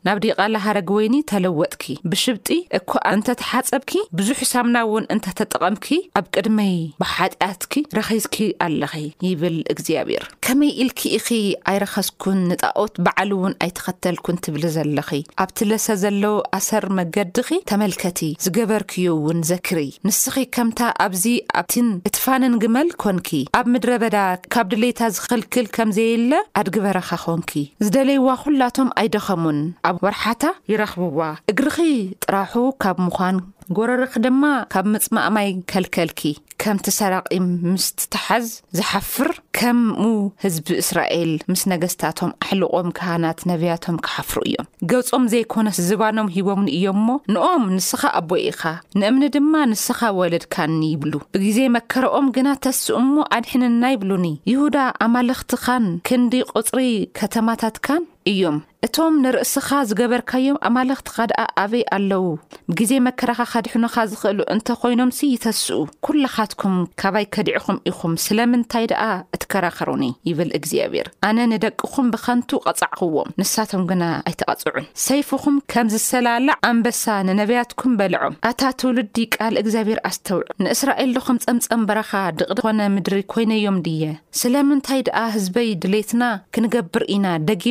ናብ 0.07 0.17
ዲቓላ 0.25 0.55
ሃረጊ 0.67 0.89
ወይኒ 0.97 1.15
ተለወጥኪ 1.31 1.83
ብሽብጢ 2.11 2.49
እኳኣ 2.79 3.03
እንተተሓፀብኪ 3.17 3.93
ብዙሕ 4.17 4.39
ሳምና 4.53 4.75
እውን 4.87 5.05
እንተተጠቐምኪ 5.13 5.87
ኣብ 6.19 6.25
ቅድመይ 6.35 6.75
ብሓጢኣትኪ 7.03 7.73
ረኺዝኪ 7.99 8.37
ኣለኺ 8.65 8.93
ይብል 9.27 9.57
እግዚኣብሔር 9.75 10.25
ከመይ 10.47 10.71
ኢልክኢኺ 10.83 11.27
ኣይረኸዝኩን 11.71 12.39
ንጣኦት 12.51 12.95
በዕሉ 13.07 13.31
እውን 13.41 13.55
ኣይትኸተልኩን 13.67 14.41
ትብሊ 14.45 14.63
ዘለኺ 14.77 15.09
ኣብ 15.45 15.51
ለ 15.71 15.79
ዘሎ 16.05 16.25
ኣሰር 16.55 16.85
መገድኺ 16.97 17.47
ተመልከቲ 17.69 18.19
ዝገበርክዩ 18.43 19.05
እውን 19.17 19.37
ዘክሪ 19.49 19.77
ንስኺ 20.07 20.35
ከምታ 20.55 20.79
ኣብዚ 21.05 21.23
ኣብቲን 21.59 21.87
እትፋንን 22.07 22.53
ግመል 22.63 22.89
ኮንኪ 23.03 23.29
ኣብ 23.59 23.65
ምድረ 23.75 23.91
በዳ 24.03 24.17
ካብ 24.55 24.67
ድሌታ 24.73 24.99
ዝኽልክል 25.15 25.67
ከምዘየለ 25.77 26.31
ኣድግበረኻ 26.61 27.09
ኾንኪ 27.25 27.51
ዝደለይዋ 27.85 28.27
ዅላቶም 28.43 28.89
ኣይደኸሙን 29.03 29.61
ኣብ 29.91 29.97
ወርሓታ 30.05 30.43
ይረኽብዋ 30.73 31.21
እግርኺ 31.53 31.77
ጥራሑ 32.25 32.55
ካብ 32.85 32.97
ምዃን 33.07 33.37
ጐረርኺ 33.77 34.13
ድማ 34.23 34.43
ካብ 34.73 34.85
ምጽማእማይ 34.93 35.47
ከልከልኪ 35.71 36.21
ከምቲሰራቒም 36.61 37.45
ምስትትሓዝ 37.71 38.45
ዝሓፍር 38.77 39.29
ከምኡ 39.57 40.01
ህዝቢ 40.43 40.67
እስራኤል 40.83 41.31
ምስ 41.51 41.61
ነገስታቶም 41.71 42.31
ኣሕልቖም 42.43 42.89
ካህናት 42.97 43.39
ነቢያቶም 43.51 43.97
ክሓፍሩ 44.05 44.37
እዮም 44.49 44.69
ገጾም 44.91 45.23
ዘይኮነስ 45.33 45.79
ዝባኖም 45.89 46.31
ሂቦምኒ 46.35 46.69
እዮም 46.77 46.99
ሞ 47.07 47.17
ንኦም 47.33 47.65
ንስኻ 47.77 48.01
ኣቦ 48.21 48.31
ኢኻ 48.51 48.61
ንእምኒ 49.01 49.23
ድማ 49.35 49.53
ንስኻ 49.73 49.99
ወለድካኒ 50.19 50.79
ይብሉ 50.93 51.13
ብግዜ 51.37 51.57
መከርኦም 51.77 52.27
ግና 52.37 52.47
ተስኡ 52.65 52.97
እሞ 53.03 53.15
ኣድሕንና 53.37 53.83
ይብሉኒ 53.95 54.27
ይሁዳ 54.53 54.77
ኣማለኽትኻን 55.07 55.87
ክንዲ 56.09 56.33
ቕጽሪ 56.55 56.81
ከተማታትካን 57.19 58.05
እዮም 58.33 58.55
እቶም 58.85 59.13
ንርእስካ 59.23 59.69
ዝገበርካዮም 59.89 60.57
ኣማለኽትካ 60.67 61.17
ኣ 61.43 61.45
ኣበይ 61.63 61.83
ኣለው 61.95 62.25
ብግዜ 62.69 62.91
መከረኻ 63.07 63.39
ከ 63.51 63.55
ድሕንካ 63.65 63.95
ዝክእሉ 64.11 64.39
እንተኮይኖም 64.53 65.11
ይተስኡ 65.33 65.77
ኩላካትኩም 66.05 66.75
ካባይ 67.01 67.25
ከዲዕኹም 67.35 67.77
ኢኹም 67.91 68.13
ስለምንታይ 68.25 68.85
ኣ 69.07 69.09
እትከረኸሩኒ 69.37 70.03
ይብል 70.29 70.49
እግዚኣብሔር 70.59 71.07
ኣነ 71.29 71.39
ንደቅኹም 71.53 72.09
ብከንቱ 72.15 72.51
ቀፃዕክዎም 72.67 73.29
ንሳቶም 73.41 73.83
ግ 73.91 73.95
ኣይተቐፅዑን 74.29 74.87
ሰይፉኹም 75.07 75.57
ከምዝሰላላዕ 75.73 76.57
ኣንበሳ 76.69 77.03
ንነብያትኩም 77.29 77.95
በልዖም 78.01 78.37
ኣታ 78.51 78.61
ትውሉዲ 78.81 79.17
ል 79.53 79.57
እግዚኣብሔር 79.63 80.01
ኣስተው 80.11 80.39
ንእስራኤል 80.65 81.13
ኹም 81.27 81.37
ፀምፀምበረካ 81.47 82.11
ድቅዲ 82.39 82.59
ኮነ 82.65 82.79
ምድሪ 82.97 83.19
ኮይነዮም 83.33 83.77
ድየ 83.87 84.05
ስለምንታይ 84.41 85.01
ኣ 85.23 85.23
ህዝይ 85.37 85.69
ድሌትና 85.83 86.23
ክንገብር 86.55 87.03
ኢና 87.15 87.25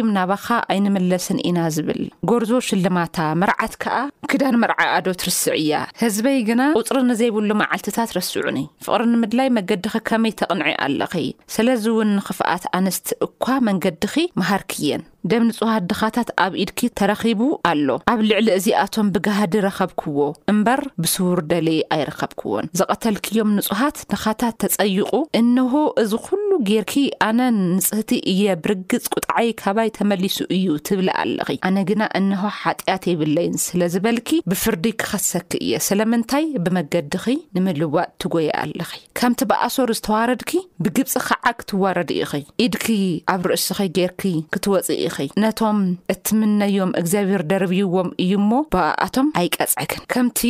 ም 0.08 0.10
ና 0.16 0.93
መለስን 0.96 1.38
ኢና 1.48 1.58
ዝብል 1.76 2.00
ጎርዞር 2.30 2.62
ሽልማታ 2.68 3.16
መርዓት 3.42 3.74
ከዓ 3.82 3.96
ክዳን 4.32 4.58
መርዓ 4.62 4.80
ኣዶ 4.96 5.06
ትርስዕ 5.22 5.54
እያ 5.62 5.74
ህዝበይ 6.02 6.38
ግና 6.50 6.62
ቁፅሪ 6.80 6.98
ንዘይብሉ 7.12 7.50
መዓልትታት 7.62 8.12
ረስዑኒ 8.18 8.58
ፍቕሪ 8.86 9.02
ንምድላይ 9.14 9.48
መንገድኸ 9.58 9.96
ከመይ 10.10 10.34
ተቕንዕ 10.42 10.68
ኣለኺ 10.86 11.14
ስለዝ 11.56 11.84
እውን 11.94 12.12
ንኽፍኣት 12.20 12.66
ኣንስቲ 12.80 13.08
እኳ 13.28 13.44
መንገዲኺ 13.70 14.14
መሃርክየን 14.42 15.04
ደም 15.30 15.44
ንጹሃት 15.48 15.84
ድኻታት 15.90 16.28
ኣብ 16.44 16.54
ኢድኪ 16.62 16.80
ተረኺቡ 16.98 17.40
ኣሎ 17.68 17.88
ኣብ 18.12 18.18
ልዕሊ 18.30 18.48
እዚኣቶም 18.58 19.06
ብጋህዲ 19.14 19.54
ረኸብክዎ 19.66 20.18
እምበር 20.52 20.80
ብስውር 21.02 21.38
ደሊየ 21.50 21.86
ኣይረከብክዎን 21.94 22.66
ዘቐተልኪዮም 22.80 23.50
ንጹሓት 23.58 23.98
ድኻታት 24.12 24.56
ተፀይቑ 24.64 25.12
እንሆ 25.40 25.72
እዚ 26.02 26.12
ኩሉ 26.26 26.48
ጌርኪ 26.70 26.94
ኣነ 27.28 27.40
ንጽህቲ 27.60 28.10
እየ 28.32 28.42
ብርግፅ 28.66 29.06
ቁጥዓይ 29.14 29.48
ካባይ 29.62 29.88
ተመሊሱ 29.98 30.38
እዩ 30.56 30.66
ትብሊ 30.88 31.08
ኣለኺ 31.22 31.48
ኣነ 31.68 31.78
ግና 31.92 32.02
እንሆ 32.20 32.42
ሓጢኣት 32.60 33.06
የይብለይን 33.12 33.56
ስለዝበልኪ 33.68 34.30
ብፍርዲ 34.52 34.86
ክኸሰኪ 35.00 35.50
እየ 35.64 35.80
ስለምንታይ 35.88 36.46
ብመገድኺ 36.66 37.26
ንምልዋጥ 37.56 38.08
ትጎየ 38.24 38.50
ኣለኺ 38.64 38.92
ከምቲ 39.18 39.40
ብኣሶር 39.52 39.90
ዝተዋረድኪ 40.00 40.54
ብግብፂ 40.84 41.12
ከዓ 41.30 41.44
ክትዋረድ 41.58 42.10
ኢኺ 42.20 42.30
ኢድኪ 42.66 42.88
ኣብ 43.34 43.42
ርእስኺ 43.52 43.78
ጌርኪ 43.98 44.22
ክትወፅእ 44.54 45.00
ኢ 45.04 45.10
ነቶም 45.42 45.78
እትምነዮም 46.12 46.90
እግዚኣብሔር 47.00 47.42
ደርብይዎም 47.50 48.08
እዩ 48.22 48.32
እሞ 48.40 48.50
ብኣኣቶም 48.74 49.26
ኣይቀጽዕግን 49.40 50.02
ከምቲ 50.12 50.40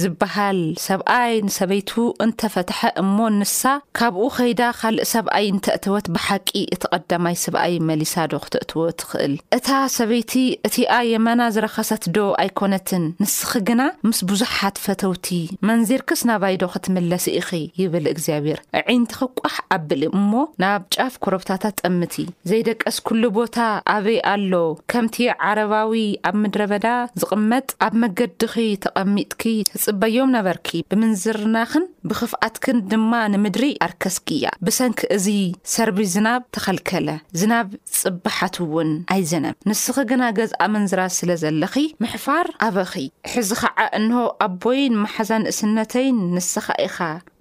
ዝበሃል 0.00 0.58
ሰብኣይ 0.86 1.32
ንሰበይቱ 1.46 1.90
እንተፈትሐ 2.24 2.80
እሞ 3.02 3.16
ንሳ 3.38 3.60
ካብኡ 3.98 4.24
ከይዳ 4.36 4.62
ካልእ 4.80 5.08
ሰብኣይ 5.14 5.46
እንተእትወት 5.52 6.06
ብሓቂ 6.16 6.48
እቲቐዳማይ 6.76 7.36
ሰብኣይ 7.44 7.74
መሊሳዶ 7.88 8.32
ክትእትዎ 8.46 8.84
ትኽእል 9.02 9.34
እታ 9.58 9.68
ሰበይቲ 9.98 10.34
እቲኣ 10.70 10.92
የመና 11.12 11.40
ዝረኻሰት 11.56 12.04
ዶ 12.16 12.28
ኣይኮነትን 12.44 13.04
ንስኺ 13.22 13.50
ግና 13.68 13.82
ምስ 14.08 14.20
ብዙሓት 14.30 14.76
ፈተውቲ 14.86 15.26
መንዚር 15.70 16.04
ክስናባይዶ 16.10 16.62
ክትምለስ 16.74 17.26
ኢኺ 17.38 17.50
ይብል 17.82 18.04
እግዚኣብሔር 18.14 18.60
ዒንቲክቋሕ 18.94 19.56
ኣብል 19.76 20.02
እሞ 20.18 20.32
ናብ 20.62 20.82
ጫፍ 20.94 21.14
ኩረብታታት 21.24 21.76
ጠምቲ 21.84 22.14
ዘይደቀስ 22.50 22.96
ኩሉ 23.08 23.22
ቦታ 23.38 23.56
እበይ 24.02 24.18
ኣሎ 24.30 24.52
ከምቲ 24.92 25.16
ዓረባዊ 25.48 25.92
ኣብ 26.28 26.36
ምድረ 26.42 26.62
በዳ 26.70 26.86
ዝቕመጥ 27.20 27.66
ኣብ 27.86 27.94
መገድኺ 28.02 28.54
ተቐሚጥኪ 28.84 29.42
ህጽበዮም 29.74 30.32
ነበርኪ 30.36 30.68
ብምንዝርናኽን 30.90 31.84
ብኽፍኣትክን 32.10 32.78
ድማ 32.92 33.12
ንምድሪ 33.32 33.64
ኣርከስግያ 33.86 34.46
ብሰንኪ 34.66 35.00
እዚ 35.16 35.26
ሰርቢ 35.74 35.98
ዝናብ 36.14 36.42
ተኸልከለ 36.56 37.08
ዝናብ 37.40 37.68
ጽባሓትእውን 37.98 38.90
ኣይዘነብ 39.16 39.54
ንስኸ 39.70 39.96
ግና 40.12 40.22
ገዝኣምን 40.38 40.88
ዝራዝ 40.92 41.12
ስለ 41.20 41.30
ዘለኺ 41.44 41.76
ምሕፋር 42.04 42.48
ኣበኺ 42.68 42.92
ሕዚ 43.34 43.50
ከዓ 43.62 43.78
እንሆ 44.00 44.24
ኣቦይን 44.48 44.96
ማሓዛ 45.04 45.30
ንእስነተይን 45.44 46.18
ንስኻ 46.34 46.66
ኢኻ 46.86 46.98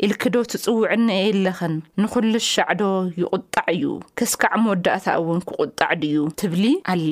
ኢልክዶ 0.08 0.36
ትጽውዕኒ 0.54 1.10
የለኽን 1.22 1.76
ንኹሉ 2.04 2.34
ሻዕዶ 2.54 2.84
ይቝጣዕ 3.24 3.66
እዩ 3.76 3.86
ክስካዕመወዳእታ 4.20 5.06
እውን 5.24 5.42
ክቝጣዕ 5.50 5.90
ድዩ 6.02 6.20
እብ 6.52 6.56
ኣለ 6.92 7.12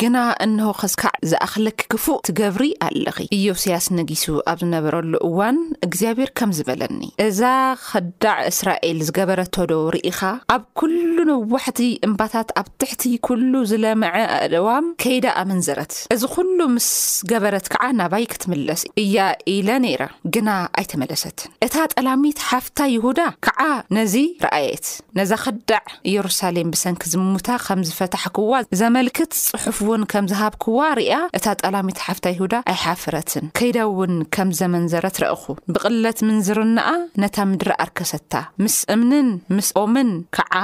ግና 0.00 0.16
እንሆ 0.44 0.66
ክስካዕ 0.80 1.14
ዝኣኽለክ 1.30 1.78
ክፉእ 1.92 2.18
ትገብሪ 2.26 2.64
ኣለኺ 2.86 3.16
ኢዮስያስ 3.36 3.86
ነጊሱ 3.98 4.24
ኣብ 4.52 4.58
ዝነበረሉ 4.62 5.12
እዋን 5.28 5.56
እግዚኣብሄር 5.86 6.30
ከም 6.38 6.50
ዝበለኒ 6.58 7.00
እዛ 7.26 7.40
ክዳዕ 7.86 8.36
እስራኤል 8.50 8.98
ዝገበረቶዶ 9.06 9.72
ርኢካ 9.94 10.20
ኣብ 10.54 10.62
ኩሉ 10.80 11.16
ነዋሕቲ 11.30 11.80
እምባታት 12.08 12.48
ኣብ 12.62 12.68
ትሕቲ 12.82 13.02
ኩሉ 13.28 13.52
ዝለመዐ 13.70 14.14
ኣድዋም 14.38 14.86
ከይዳ 15.04 15.26
ኣመንዘረት 15.42 15.94
እዚ 16.16 16.22
ሉ 16.55 16.55
ምስ 16.74 16.88
ገበረት 17.30 17.66
ከዓ 17.72 17.82
ናባይ 17.98 18.24
ክትምለስ 18.32 18.80
እያ 19.02 19.16
ኢለ 19.54 19.68
ነይራ 19.84 20.02
ግና 20.34 20.48
ኣይተመለሰትን 20.80 21.50
እታ 21.66 21.74
ጠላሚት 21.94 22.38
ሓፍታ 22.48 22.78
ይሁዳ 22.94 23.20
ከዓ 23.46 23.60
ነዚ 23.96 24.14
ረኣየት 24.44 24.86
ነዛ 25.18 25.30
ክዳዕ 25.44 25.82
ኢየሩሳሌም 26.10 26.70
ብሰንኪ 26.74 27.02
ዝሙታ 27.12 27.48
ከም 27.64 27.80
ዝፈታሕ 27.88 28.24
ክዋ 28.38 28.52
ዘመልክት 28.80 29.30
ጽሑፍ 29.42 29.78
እውን 29.86 30.02
ከም 30.12 30.28
ዝሃብ 30.32 30.54
ክዋ 30.64 30.78
ርያ 31.00 31.14
እታ 31.38 31.46
ጠላሚት 31.62 31.98
ሓፍታ 32.06 32.26
ይሁዳ 32.36 32.54
ኣይሓፍረትን 32.74 33.46
ከይዳእውን 33.60 34.14
ከም 34.36 34.50
ዘመንዘረት 34.60 35.16
ረእኹ 35.24 35.42
ብቕለት 35.74 36.18
ምን 36.28 36.38
ዝርናኣ 36.48 36.88
ነታ 37.24 37.36
ምድሪ 37.52 37.72
ኣርከሰታ 37.86 38.34
ምስ 38.64 38.76
እምንን 38.96 39.28
ምስ 39.56 39.70
ኦምን 39.84 40.10
ከዓ 40.38 40.54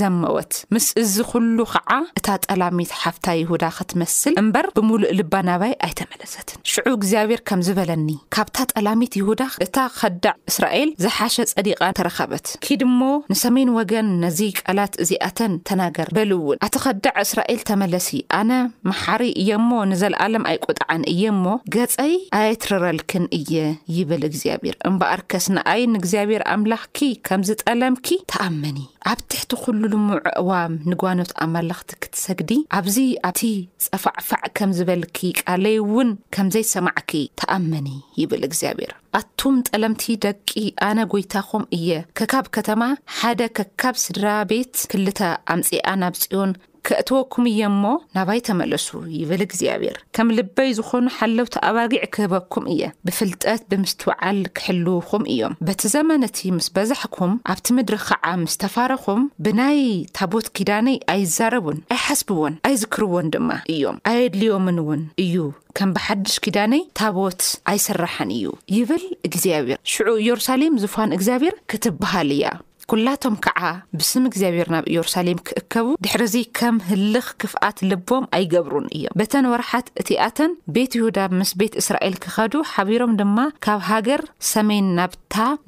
ዘመወት 0.00 0.52
ምስ 0.76 0.86
እዚ 1.04 1.14
ኩሉ 1.32 1.58
ከዓ 1.74 1.90
እታ 2.20 2.26
ጠላሚት 2.48 2.92
ሓፍታ 3.02 3.26
ይሁዳ 3.42 3.64
ክትመስል 3.78 4.34
እምበር 4.42 4.66
ብሙሉእ 4.78 5.14
ልባ 5.20 5.32
ናባይ 5.46 5.72
ኣይተመለሰትን 5.86 6.60
ሽዑ 6.72 6.86
እግዚኣብሔር 6.98 7.40
ከምዝበለኒ 7.48 8.08
ካብታ 8.34 8.56
ጠላሚት 8.72 9.12
ይሁዳ 9.20 9.42
እታ 9.64 9.76
ከዳዕ 9.98 10.34
እስራኤል 10.50 10.90
ዝሓሸ 11.04 11.36
ጸዲቓን 11.52 11.96
ተረኻበት 11.98 12.46
ኪድሞ 12.66 13.00
ንሰሜን 13.32 13.70
ወገን 13.78 14.08
ነዚ 14.22 14.40
ቃላት 14.62 14.94
እዚኣተን 15.04 15.52
ተናገር 15.70 16.10
በልውን 16.18 16.60
ኣቲ 16.68 16.74
ኸዳዕ 16.84 17.14
እስራኤል 17.26 17.60
ተመለሲ 17.70 18.08
ኣነ 18.40 18.52
መሓሪ 18.90 19.22
እየእሞ 19.42 19.70
ንዘለኣለም 19.92 20.48
ኣይቆጥዓን 20.52 21.04
እየእሞ 21.14 21.44
ገጸይ 21.76 22.14
ኣየትርረልክን 22.40 23.26
እየ 23.40 23.54
ይብል 23.98 24.24
እግዚኣብሔር 24.30 24.78
እምበኣር 24.90 25.22
ከስ 25.32 25.48
ንኣይን 25.56 25.98
እግዚኣብሔር 26.00 26.44
ኣምላኽ 26.54 26.82
ኪ 26.98 27.10
ከምዝጠለምኪ 27.28 28.08
ተኣመኒ 28.32 28.78
ኣብ 29.10 29.20
ትሕቲ 29.32 29.52
ኩሉ 29.62 29.80
ልምዑ 29.92 30.16
እዋም 30.40 30.72
ንጓኖት 30.90 31.30
ኣመለኽቲ 31.44 31.90
ክትሰግዲ 32.04 32.50
ኣብዚ 32.78 32.96
ኣብቲ 33.28 33.40
ፀፋዕፋዕ 34.04 34.42
ከም 34.58 34.70
ዝበልኪ 34.78 35.18
ቃለይ 35.42 35.76
ውን 35.92 36.10
ከምዘይሰማዕኪ 36.36 37.12
ተኣመኒ 37.40 37.88
ይብል 38.20 38.42
እግዚኣብሔር 38.48 38.92
ኣቱም 39.20 39.56
ጠለምቲ 39.70 40.04
ደቂ 40.24 40.50
ኣነ 40.88 40.98
ጐይታኹም 41.12 41.66
እየ 41.78 41.90
ከካብ 42.20 42.48
ከተማ 42.56 42.82
ሓደ 43.18 43.40
ከካብ 43.58 43.94
ስድራ 44.06 44.24
ቤት 44.52 44.74
ክልተ 44.94 45.20
ኣምፅኣ 45.54 45.84
ናብ 46.02 46.16
ፅዮን 46.22 46.52
ከእትወኩም 46.88 47.44
እየ 47.50 47.60
እሞ 47.70 47.82
ናባይ 48.16 48.40
ተመለሱ 48.48 48.88
ይብል 49.18 49.40
እግዚኣብሔር 49.46 49.96
ከም 50.16 50.28
ልበይ 50.36 50.68
ዝኾኑ 50.78 51.04
ሓለውቲኣባጊዕ 51.16 52.00
ክህበኩም 52.14 52.64
እየ 52.74 52.82
ብፍልጠት 53.06 53.62
ብምስትበዓል 53.70 54.38
ክሕልውኹም 54.58 55.24
እዮም 55.32 55.54
በቲ 55.68 55.82
ዘመነቲ 55.94 56.38
ምስ 56.58 56.68
በዛሕኩም 56.76 57.32
ኣብቲ 57.54 57.66
ምድሪ 57.78 57.96
ከዓ 58.08 58.24
ምስ 58.42 58.54
ተፋረኹም 58.64 59.22
ብናይ 59.46 59.80
ታቦት 60.18 60.46
ኪዳነይ 60.58 60.98
ኣይዛረቡን 61.14 61.80
ኣይሓስብዎን 61.96 62.56
ኣይዝክርዎን 62.70 63.32
ድማ 63.36 63.50
እዮም 63.74 63.98
ኣየድልዮምን 64.12 64.78
ውን 64.88 65.02
እዩ 65.24 65.36
ከም 65.78 65.90
ብሓድሽ 65.98 66.36
ኪዳነይ 66.46 66.84
ታቦት 67.02 67.40
ኣይስራሐን 67.74 68.30
እዩ 68.38 68.46
ይብል 68.76 69.04
እግዚኣብሔር 69.30 69.80
ሽዑ 69.94 70.08
ኢየሩሳሌም 70.26 70.78
ዝፋን 70.84 71.16
እግዚኣብሔር 71.18 71.56
ክትበሃል 71.72 72.30
እያ 72.38 72.46
ኩላቶም 72.92 73.36
ከዓ 73.44 73.60
ብስም 73.98 74.24
እግዚኣብሔር 74.28 74.68
ናብ 74.72 74.84
ኢየሩሳሌም 74.90 75.38
ክእከቡ 75.48 75.86
ድሕርዚ 76.04 76.34
ከም 76.58 76.76
ህልኽ 76.88 77.26
ክፍኣት 77.42 77.78
ልቦም 77.90 78.24
ኣይገብሩን 78.36 78.86
እዮም 78.96 79.14
በተን 79.20 79.46
ወርሓት 79.52 79.86
እቲኣተን 80.02 80.52
ቤት 80.74 80.92
ይሁዳ 80.98 81.18
ምስ 81.38 81.50
ቤት 81.60 81.74
እስራኤል 81.82 82.14
ክኸዱ 82.24 82.52
ሓቢሮም 82.72 83.14
ድማ 83.20 83.38
ካብ 83.66 83.80
ሃገር 83.88 84.22
ሰሜን 84.52 84.86
ናብታ 84.98 85.22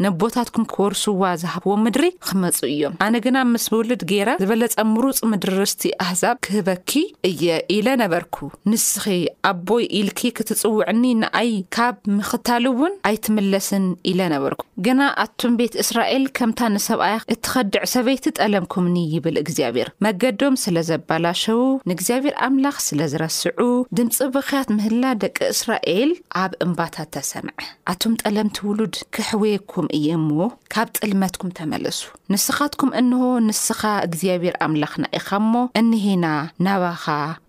ነቦታትኩም 0.07 0.67
ክወርስዋ 0.75 1.33
ዝሃብዎ 1.43 1.75
ምድሪ 1.87 2.07
ክመፁ 2.29 2.61
እዮም 2.75 2.95
ኣነ 3.07 3.15
ግና 3.27 3.37
ምስ 3.55 3.67
ውሉድ 3.77 4.05
ገራ 4.13 4.29
ዝበለፀ 4.43 4.77
ምሩፅ 4.93 5.19
ምድሪርስቲ 5.33 5.83
ኣህዛብ 6.07 6.39
ክህበኪ 6.49 6.95
እየ 7.31 7.45
ኢለ 7.79 7.89
ነበርኩ 8.05 8.35
ንስኺ 8.71 9.05
ኣቦይ 9.53 9.85
ኢልኪ 10.03 10.23
ክትፅውዕኒ 10.39 11.05
ንኣይ 11.25 11.53
ካብ 11.77 11.97
ምኽታል 12.19 12.65
እውን 12.73 12.95
ኣይትምለስን 13.13 13.85
ኢለ 14.13 14.21
ነበርኩ 14.37 14.63
ግና 14.89 15.01
ኣቱም 15.27 15.53
ቤት 15.63 15.75
እስራኤል 15.87 16.25
ከምታ 16.39 16.59
ንሰብኣ 16.77 17.07
እትከድዕ 17.35 17.83
ሰበይቲ 17.93 18.25
ጠለምኩምኒ 18.41 18.97
ይብል 19.15 19.37
እግዚኣብሔር 19.43 19.89
መገዶም 20.07 20.55
ስለ 20.65 20.77
ዘባላሸዉ 20.89 21.61
ንእግዚኣብሔር 21.91 22.35
ኣምላኽ 22.47 22.77
ስለ 22.87 23.01
ዝረስዑ 23.13 23.69
ድምፂ 23.99 24.17
ብክያት 24.35 24.69
ምህላ 24.77 25.05
ደቂ 25.23 25.39
እስራኤል 25.55 26.11
ኣብ 26.43 26.53
እምባታት 26.67 27.11
ተሰምዐ 27.17 27.59
ኣቶም 27.93 28.15
ጠለምቲ 28.23 28.57
ውሉድ 28.69 28.97
ክሕወየኩም 29.17 29.89
እየእምዎ 29.99 30.41
ካብ 30.75 30.89
ጥልመትኩም 30.99 31.53
ተመለሱ 31.59 32.01
ንስኻትኩም 32.33 32.91
እንሆ 33.01 33.21
ንስኻ 33.49 33.81
እግዚኣብሔር 34.07 34.57
ኣምላኽ 34.67 34.95
ና 35.03 35.07
ኢኻ 35.19 35.29
እሞ 35.43 35.53
እኒሂና 35.81 36.27
ናባኻ 36.67 37.05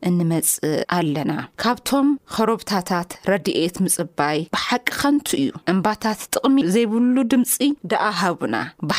እንመጽእ 0.10 0.64
ኣለና 0.98 1.32
ካብቶም 1.64 2.08
ከረብታታት 2.34 3.10
ረድኤት 3.32 3.76
ምፅባይ 3.86 4.40
ብሓቂ 4.56 4.88
ከንቱ 5.00 5.28
እዩ 5.42 5.52
እምባታት 5.74 6.20
ጥቕሚ 6.34 6.58
ዘይብሉ 6.76 7.16
ድምፂ 7.34 7.58
ደኣሃቡና 7.92 8.56
ብሓ 8.90 8.98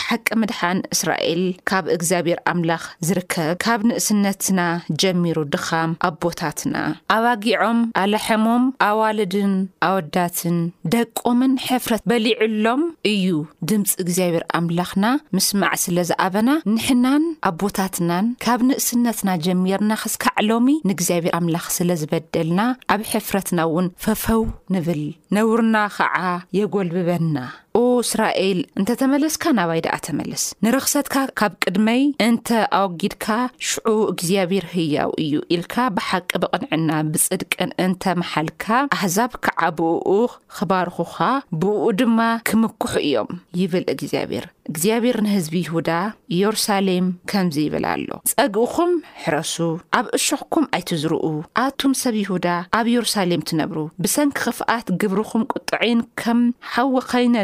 ሓን 0.58 0.78
እስራኤል 0.94 1.42
ካብ 1.70 1.84
እግዚኣብሔር 1.94 2.38
ኣምላኽ 2.50 2.82
ዝርከብ 3.06 3.50
ካብ 3.64 3.80
ንእስነትና 3.88 4.60
ጀሚሩ 5.02 5.36
ድኻም 5.52 5.90
ኣቦታትና 6.08 6.76
ኣባጊዖም 7.16 7.78
ኣላሐሞም 8.02 8.64
ኣዋልድን 8.88 9.54
ኣወዳትን 9.88 10.58
ደቆምን 10.94 11.54
ሕፍረት 11.68 12.04
በሊዑሎም 12.12 12.82
እዩ 13.12 13.28
ድምፂ 13.70 13.90
እግዚኣብሔር 14.04 14.44
ኣምላኽና 14.58 15.06
ምስማዕ 15.38 15.74
ስለ 15.86 15.96
ዝኣበና 16.10 16.50
ንሕናን 16.74 17.24
ኣቦታትናን 17.50 18.26
ካብ 18.46 18.60
ንእስነትና 18.70 19.30
ጀሚርና 19.46 19.92
ክስካዕሎሚ 20.04 20.68
ንእግዚኣብሔር 20.90 21.34
ኣምላኽ 21.40 21.66
ስለ 21.78 21.90
ዝበደልና 22.02 22.60
ኣብ 22.94 23.02
ሕፍረትና 23.14 23.58
እውን 23.70 23.88
ፈፈው 24.04 24.44
ንብል 24.76 25.02
ነውርና 25.36 25.76
ኸዓ 25.96 26.16
የጐልብበና 26.58 27.36
ኦ 27.78 27.80
እስራኤል 28.04 28.58
እንተተመልስካ 28.80 29.44
ናባይ 29.58 29.80
ድኣ 29.86 29.96
ተመልስ 30.06 30.42
ንርኽሰትካ 30.64 31.14
ካብ 31.40 31.52
ቅድመይ 31.64 32.02
እንተ 32.26 32.48
ኣወጊድካ 32.78 33.26
ሽዑ 33.70 33.92
እግዚኣብሔር 34.12 34.64
ህያው 34.74 35.10
እዩ 35.24 35.32
ኢልካ 35.56 35.76
ብሓቂ 35.96 36.30
ብቕንዕና 36.44 36.90
ብፅድቅን 37.12 37.72
እንተመሓልካ 37.86 38.66
ኣሕዛብ 38.96 39.34
ከዓ 39.46 39.60
ብእኡ 39.80 40.08
ክባርኹኻ 40.58 41.16
ብእኡ 41.62 41.84
ድማ 42.00 42.18
ክምኩሑ 42.50 42.94
እዮም 43.08 43.30
ይብል 43.60 43.84
እግዚኣብሔር 43.94 44.46
እግዚኣብሔር 44.70 45.16
ንህዝቢ 45.26 45.54
ይሁዳ 45.62 45.90
የሩሳሌም 46.38 47.06
ከምዚ 47.30 47.56
ይብል 47.66 47.84
ኣሎ 47.92 48.08
ፀግእኹም 48.32 48.92
ሕረሱ 49.22 49.54
ኣብ 49.98 50.06
እሽሕኩም 50.18 50.66
ኣይቲ 50.76 50.90
ዝርኡ 51.04 51.22
ኣቱም 51.64 51.94
ሰብ 52.02 52.14
ይሁዳ 52.22 52.46
ኣብ 52.78 52.86
የሩሳሌም 52.94 53.46
ትነብሩ 53.50 53.78
ብሰንኪ 54.04 54.36
ክፍኣት 54.42 54.86
ግብርኹም 55.00 55.42
ቁጥዕን 55.54 55.98
ከም 56.22 56.38
ሓወ 56.74 56.94
ኸይነ 57.10 57.34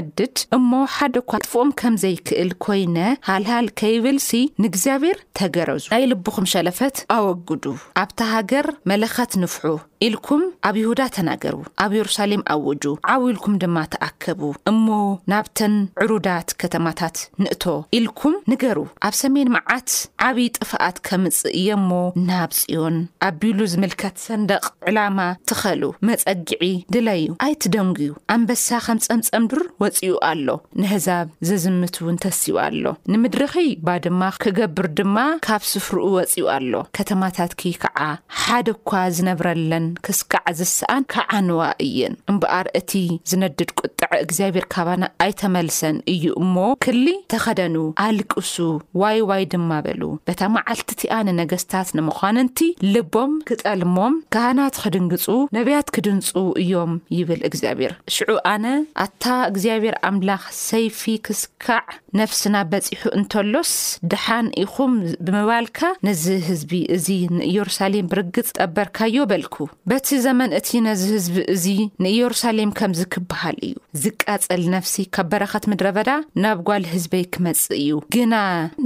እሞ 0.57 0.71
ሓደ 0.97 1.17
ኳ 1.31 1.39
ጥፍኦም 1.45 1.71
ከም 1.81 1.95
ዘይክእል 2.03 2.51
ኮይነ 2.65 2.99
ሃልሃል 3.29 3.67
ከይብልሲ 3.81 4.31
ንእግዚኣብሔር 4.63 5.19
ተገረዙ 5.39 5.85
ናይ 5.95 6.05
ልቡኹም 6.11 6.47
ሸለፈት 6.53 6.97
ኣወግዱ 7.17 7.65
ኣብታ 8.05 8.19
ሃገር 8.35 8.67
መለኻት 8.91 9.33
ንፍዑ 9.43 9.65
ኢልኩም 10.05 10.43
ኣብ 10.69 10.77
ይሁዳ 10.81 11.01
ተናገሩ 11.17 11.55
ኣብ 11.83 11.93
የሩሳሌም 11.97 12.43
ኣውጁ 12.55 12.83
ዓዊኢልኩም 13.13 13.55
ድማ 13.63 13.77
ተኣከቡ 13.93 14.41
እሞ 14.71 14.87
ናብተን 15.33 15.75
ዕሩዳት 16.05 16.49
ከተማታት 16.61 17.17
ንእቶ 17.43 17.65
ኢልኩም 17.99 18.35
ንገሩ 18.53 18.79
ኣብ 19.09 19.15
ሰሜን 19.23 19.51
መዓት 19.57 19.93
ዓብዪ 20.27 20.45
ጥፍኣት 20.59 20.97
ከምጽእ 21.09 21.53
እየ 21.61 21.69
እሞ 21.79 21.91
ናብ 22.31 22.51
ጽዮን 22.59 22.97
ኣቢሉ 23.29 23.59
ዝምልከት 23.75 24.17
ሰንደቕ 24.27 24.63
ዕላማ 24.93 25.21
ትኸሉ 25.51 25.83
መጸጊዒ 26.11 26.69
ድለዩ 26.97 27.25
ኣይትደንጉዩ 27.47 28.11
ኣንበሳ 28.37 28.69
ኸም 28.89 29.01
ጸምጸምዱር 29.07 29.65
ወጺኡ 29.85 30.13
ኣሎ 30.33 30.49
ንህዛብ 30.83 31.27
ዘዝምት 31.51 31.99
እውን 32.03 32.19
ተስዩ 32.27 32.55
ኣሎ 32.67 32.85
ንምድርኺ 33.15 33.55
ባ 33.89 33.97
ድማ 34.07 34.23
ክገብር 34.45 34.89
ድማ 35.01 35.17
ካብ 35.49 35.65
ስፍሩኡ 35.73 36.07
ወጺኡ 36.19 36.47
ኣሎ 36.59 36.73
ከተማታት 36.99 37.53
ክ 37.63 37.75
ከዓ 37.83 38.01
ሓደ 38.45 38.67
እኳ 38.79 38.93
ዝነብረለን 39.17 39.83
ክስከዕ 40.07 40.43
ዝስኣን 40.59 41.05
ካዓንዋ 41.13 41.61
እየን 41.87 42.15
እምበኣር 42.33 42.67
እቲ 42.81 42.91
ዝነድድ 43.31 43.71
ቁጣዕ 43.81 44.11
እግዚኣብሔር 44.25 44.67
ካባና 44.75 45.03
ኣይተመልሰን 45.25 45.97
እዩ 46.13 46.25
እሞ 46.43 46.55
ክሊ 46.87 47.07
ተኸደኑ 47.35 47.77
ኣልቅሱ 48.07 48.55
ዋይ 49.03 49.19
ዋይ 49.31 49.45
ድማ 49.55 49.71
በሉ 49.87 50.03
በታ 50.29 50.41
መዓልቲ 50.57 50.89
እቲ 50.97 51.03
ኣነ 51.19 51.29
ነገስታት 51.41 51.89
ንምዃንንቲ 51.99 52.61
ልቦም 52.95 53.33
ክጠልሞም 53.51 54.15
ካህናት 54.37 54.77
ክድንግፁ 54.85 55.27
ነብያት 55.57 55.89
ክድንፁ 55.97 56.33
እዮም 56.63 56.93
ይብል 57.19 57.41
እግዚኣብሔር 57.51 57.95
ሽዑ 58.17 58.31
ኣነ 58.55 58.67
ኣታ 59.07 59.25
እግዚኣብሔር 59.51 59.97
ኣምላኽ 60.11 60.45
ሰይፊ 60.69 61.03
ክስካዕ 61.29 61.87
ነፍስና 62.21 62.57
በፂሑ 62.73 63.03
እንተሎስ 63.19 63.73
ድሓን 64.13 64.47
ኢኹም 64.65 64.93
ብምባልካ 65.27 65.81
ነዚ 66.09 66.25
ህዝቢ 66.49 66.73
እዚ 66.97 67.07
ንኢየሩሳሌም 67.39 68.09
ብርግፅ 68.13 68.49
ጠበርካዮ 68.61 69.15
በልኩ 69.33 69.55
በቲ 69.91 70.07
ዘመን 70.25 70.51
እቲ 70.59 70.69
ነዚ 70.87 71.03
ህዝቢ 71.17 71.35
እዙ 71.55 71.65
ንኢየሩሳሌም 72.05 72.71
ከምዚ 72.79 73.01
ክበሃል 73.15 73.57
እዩ 73.67 73.75
ዝቃጸል 74.05 74.63
ነፍሲ 74.75 74.95
ካብ 75.17 75.29
በረኻት 75.33 75.65
ምድረ 75.73 75.89
በዳ 75.97 76.11
ናብ 76.45 76.59
ጓል 76.69 76.85
ህዝበይ 76.93 77.25
ክመጽእ 77.35 77.75
እዩ 77.81 77.99
ግና 78.15 78.35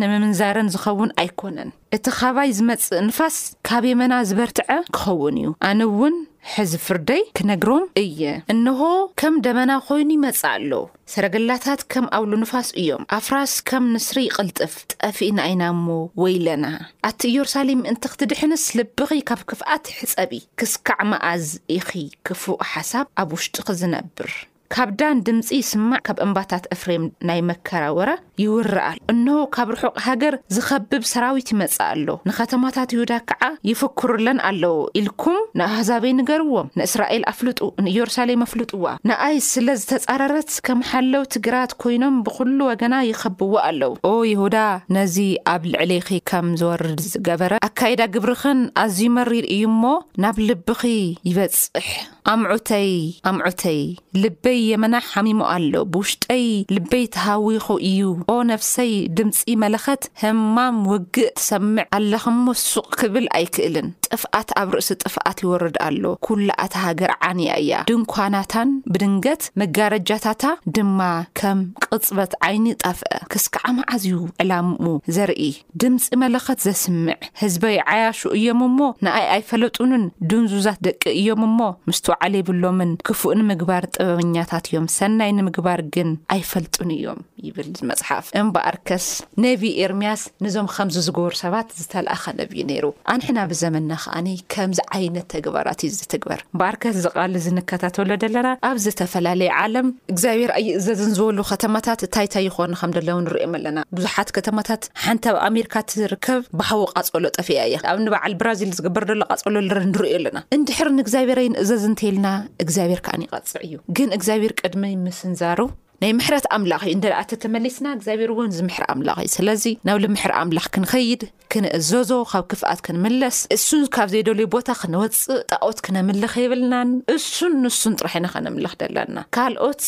ንምምንዛርን 0.00 0.68
ዝኸውን 0.74 1.14
ኣይኮነን 1.24 1.70
እቲ 1.98 2.04
ኻባይ 2.18 2.50
ዝመጽእ 2.58 3.00
ንፋስ 3.08 3.38
ካብ 3.68 3.86
የመና 3.92 4.12
ዝበርትዐ 4.30 4.68
ክኸውን 4.98 5.38
እዩ 5.44 5.50
ኣነውን 5.70 6.14
ሕዚ 6.54 6.72
ፍርደይ 6.84 7.22
ክነግሮም 7.38 7.84
እየ 8.02 8.20
እንሆ 8.52 8.80
ከም 9.20 9.34
ደበና 9.44 9.72
ኾይኑ 9.86 10.08
ይመጽ 10.16 10.40
ኣሎ 10.52 10.72
ሰረግላታት 11.12 11.80
ከም 11.92 12.06
ኣው 12.16 12.24
ሉ 12.30 12.38
ንፋስ 12.42 12.68
እዮም 12.82 13.04
ኣፍራስ 13.18 13.52
ከም 13.70 13.84
ንስሪ 13.94 14.16
ይቕልጥፍ 14.26 14.74
ጠፊእ 14.92 15.32
ንይና 15.38 15.62
እሞ 15.74 15.86
ወይ 16.22 16.34
ለና 16.46 16.64
ኣቲ 17.08 17.20
ኢየሩሳሌም 17.32 17.82
ምእንቲ 17.86 18.04
ክትድሕንስ 18.12 18.64
ልብኺ 18.78 19.10
ካብ 19.30 19.42
ክፍኣት 19.52 19.84
ሕጸቢ 19.98 20.32
ክስካዕ 20.60 21.00
መኣዝ 21.12 21.46
ኢኺ 21.78 21.90
ክፉእ 22.28 22.60
ሓሳብ 22.72 23.06
ኣብ 23.22 23.30
ውሽጢ 23.36 23.56
ኺዝነብር 23.68 24.32
ካብ 24.74 24.90
ዳን 24.98 25.20
ድምፂ 25.26 25.48
ይስማዕ 25.60 26.00
ካብ 26.06 26.18
እምባታት 26.24 26.64
እፍሬም 26.74 27.04
ናይ 27.28 27.40
መከራወራ 27.48 28.10
ይውርኣል 28.42 28.98
እንሆ 29.12 29.34
ካብ 29.54 29.68
ርሑቕ 29.74 29.94
ሃገር 30.06 30.34
ዝኸብብ 30.54 31.02
ሰራዊት 31.12 31.48
ይመጽ 31.54 31.74
ኣሎ 31.88 32.06
ንኸተማታት 32.28 32.90
ይሁዳ 32.96 33.12
ከዓ 33.28 33.42
ይፍክሩለን 33.70 34.38
ኣለዉ 34.50 34.74
ኢልኩም 35.00 35.38
ንኣህዛበይ 35.60 36.12
ንገርዎም 36.18 36.68
ንእስራኤል 36.80 37.22
ኣፍሉጡ 37.32 37.60
ንኢየሩሳሌም 37.86 38.44
ኣፍሉጡዋ 38.46 38.86
ንኣይ 39.10 39.36
ስለ 39.50 39.66
ዝተጻረረት 39.82 40.50
ከም 40.68 40.80
ሓለው 40.90 41.24
ትግራት 41.36 41.72
ኮይኖም 41.84 42.16
ብዅሉ 42.26 42.58
ወገና 42.70 42.94
ይኸብዎ 43.10 43.52
ኣለው 43.68 43.92
ኦ 44.12 44.12
ይሁዳ 44.32 44.56
ነዚ 44.96 45.16
ኣብ 45.54 45.62
ልዕሊይኺ 45.72 46.08
ከም 46.30 46.48
ዝወርድ 46.62 46.98
ዝገበረ 47.10 47.52
ኣካይዳ 47.68 48.00
ግብርኽን 48.16 48.60
ኣዝዩ 48.84 49.06
መሪር 49.18 49.46
እዩ 49.56 49.64
እሞ 49.74 49.82
ናብ 50.24 50.36
ልብኺ 50.48 50.82
ይበጽሕ 51.30 51.88
ኣምዑተይ 52.32 52.90
ኣምዑተይ 53.28 53.80
ልበይ 54.22 54.58
የመናዕ 54.70 55.04
ሓሚሙ 55.12 55.40
ኣሎ 55.54 55.72
ብውሽጠይ 55.92 56.44
ልበይ 56.76 57.04
ተሃዊኹ 57.14 57.66
እዩ 57.90 58.00
ኦ 58.32 58.34
ነፍሰይ 58.50 58.90
ድምፂ 59.18 59.38
መለኸት 59.62 60.02
ህማም 60.22 60.76
ውግእ 60.90 61.30
ትሰምዕ 61.38 61.84
ኣለኽሞ 61.96 62.44
ሱቅ 62.70 62.88
ክብል 63.00 63.26
ኣይክእልን 63.36 63.86
ጥፍኣት 64.06 64.50
ኣብ 64.60 64.68
ርእሲ 64.76 64.90
ጥፍኣት 65.02 65.38
ይወርድ 65.44 65.76
ኣሎ 65.86 66.04
ኩላ 66.26 66.48
ኣተ 66.64 66.74
ሃገር 66.84 67.12
ዓንያ 67.28 67.48
እያ 67.62 67.78
ድንኳናታን 67.90 68.70
ብድንገት 68.92 69.42
መጋረጃታታ 69.62 70.44
ድማ 70.76 71.00
ከም 71.40 71.60
ቅጽበት 71.86 72.34
ዓይኒ 72.48 72.66
ጣፍአ 72.84 73.18
ክስከዓመዓዝዩ 73.34 74.14
ዕላምኡ 74.44 74.84
ዘርኢ 75.16 75.42
ድምፂ 75.84 76.06
መለኸት 76.24 76.60
ዘስምዕ 76.68 77.18
ህዝበይ 77.42 77.76
ዓያሹ 77.94 78.20
እዮም 78.38 78.62
እሞ 78.68 78.78
ንኣይ 79.06 79.26
ኣይፈለጡንን 79.38 80.06
ድንዙዛት 80.32 80.80
ደቂ 80.88 81.02
እዮም 81.22 81.44
እሞ 81.48 81.58
ምስትውዕለ 81.90 82.34
የብሎምን 82.42 82.92
ክፉእ 83.10 83.36
ንምግባር 83.42 83.84
ጥበብኛታት 83.96 84.64
እዮም 84.72 84.88
ሰናይ 84.98 85.32
ንምግባር 85.40 85.82
ግን 85.96 86.12
ኣይፈልጡን 86.36 86.92
እዮም 86.98 87.20
ይብል 87.48 87.68
ዝመጽሓፍ 87.80 88.18
እምበኣርከስ 88.40 89.06
ነቢ 89.44 89.62
ኤርምያስ 89.84 90.22
ንዞም 90.44 90.68
ከምዚ 90.74 90.96
ዝገብሩ 91.06 91.32
ሰባት 91.42 91.68
ዝተልኣኸነብእዩ 91.82 92.62
ነይሩ 92.70 92.86
ኣንሕና 93.14 93.38
ብዘመና 93.52 93.90
ከዓኒ 94.04 94.28
ከምዚ 94.54 94.80
ዓይነት 94.98 95.26
ተግባራት 95.34 95.80
እዩ 95.86 95.90
ዝትግበር 96.00 96.40
እምበኣርከስ 96.54 96.96
ዝቓል 97.04 97.34
ዝንከታተሎ 97.46 98.08
ዘለና 98.24 98.48
ኣብ 98.70 98.76
ዝተፈላለየ 98.86 99.52
ዓለም 99.64 99.88
እግዚኣብሔር 100.14 100.52
ኣብይእዘዝን 100.58 101.12
ዝበሉ 101.18 101.38
ከተማታት 101.50 102.00
ታይታይ 102.16 102.44
ይኮን 102.48 102.74
ከም 102.80 102.92
ደለ 102.96 103.08
ው 103.16 103.20
ንሪኦም 103.26 103.54
ኣለና 103.60 103.78
ብዙሓት 103.98 104.28
ከተማታት 104.38 104.82
ሓንቲ 105.04 105.24
ኣብ 105.32 105.36
ኣሜርካ 105.48 105.74
ትርከብ 105.92 106.42
ብሃወ 106.60 106.84
ቀፀሎ 106.96 107.24
ጠፍያ 107.38 107.60
እያ 107.70 107.76
ኣብ 107.92 107.98
ንበዓል 108.06 108.34
ብራዚል 108.42 108.72
ዝግበር 108.78 109.06
ሎ 109.20 109.22
ቀፀሎ 109.34 109.54
ንሪዮ 109.68 110.14
ኣለና 110.20 110.38
እንድሕር 110.58 110.90
ንእግዚኣብሔርይ 110.98 111.48
ንእዘዝ 111.54 111.84
እንተየልና 111.90 112.28
እግዚኣብሔር 112.66 113.02
ከዓኒ 113.08 113.22
ይቀፅዕ 113.28 113.56
እዩ 113.68 113.76
ግን 113.98 114.10
እግዚኣብሔር 114.18 114.54
ቅድሚ 114.62 114.82
ምስንዛሩ 115.06 115.58
ናይ 116.02 116.12
ምሕረት 116.18 116.46
ኣምላኽ 116.56 116.82
እዩ 116.88 116.92
እንደእተ 116.96 117.30
ተመሊስና 117.42 117.86
እግዚኣብሄር 117.96 118.30
እውን 118.34 118.52
ዚ 118.56 118.60
ምሕሪ 118.68 118.84
ኣምላኽ 118.92 119.16
እዩ 119.24 119.30
ስለዚ 119.38 119.64
ናብ 119.86 119.98
ልምሕሪ 120.04 120.32
ኣምላኽ 120.42 120.66
ክንከይድ 120.74 121.22
ክንእዘዞ 121.52 122.10
ካብ 122.30 122.44
ክፍኣት 122.50 122.80
ክንምለስ 122.86 123.38
እሱን 123.56 123.82
ካብ 123.94 124.08
ዘይደልዩ 124.12 124.46
ቦታ 124.54 124.68
ክንወፅእ 124.82 125.40
ጣዖት 125.54 125.78
ክነምልኽ 125.86 126.34
የብልናን 126.42 126.90
እሱን 127.14 127.52
ንሱን 127.64 127.96
ጥራሕ 128.00 128.14
ና 128.24 128.30
ከነምልኽ 128.36 128.74
ደለና 128.82 129.16
ካልኦት 129.36 129.82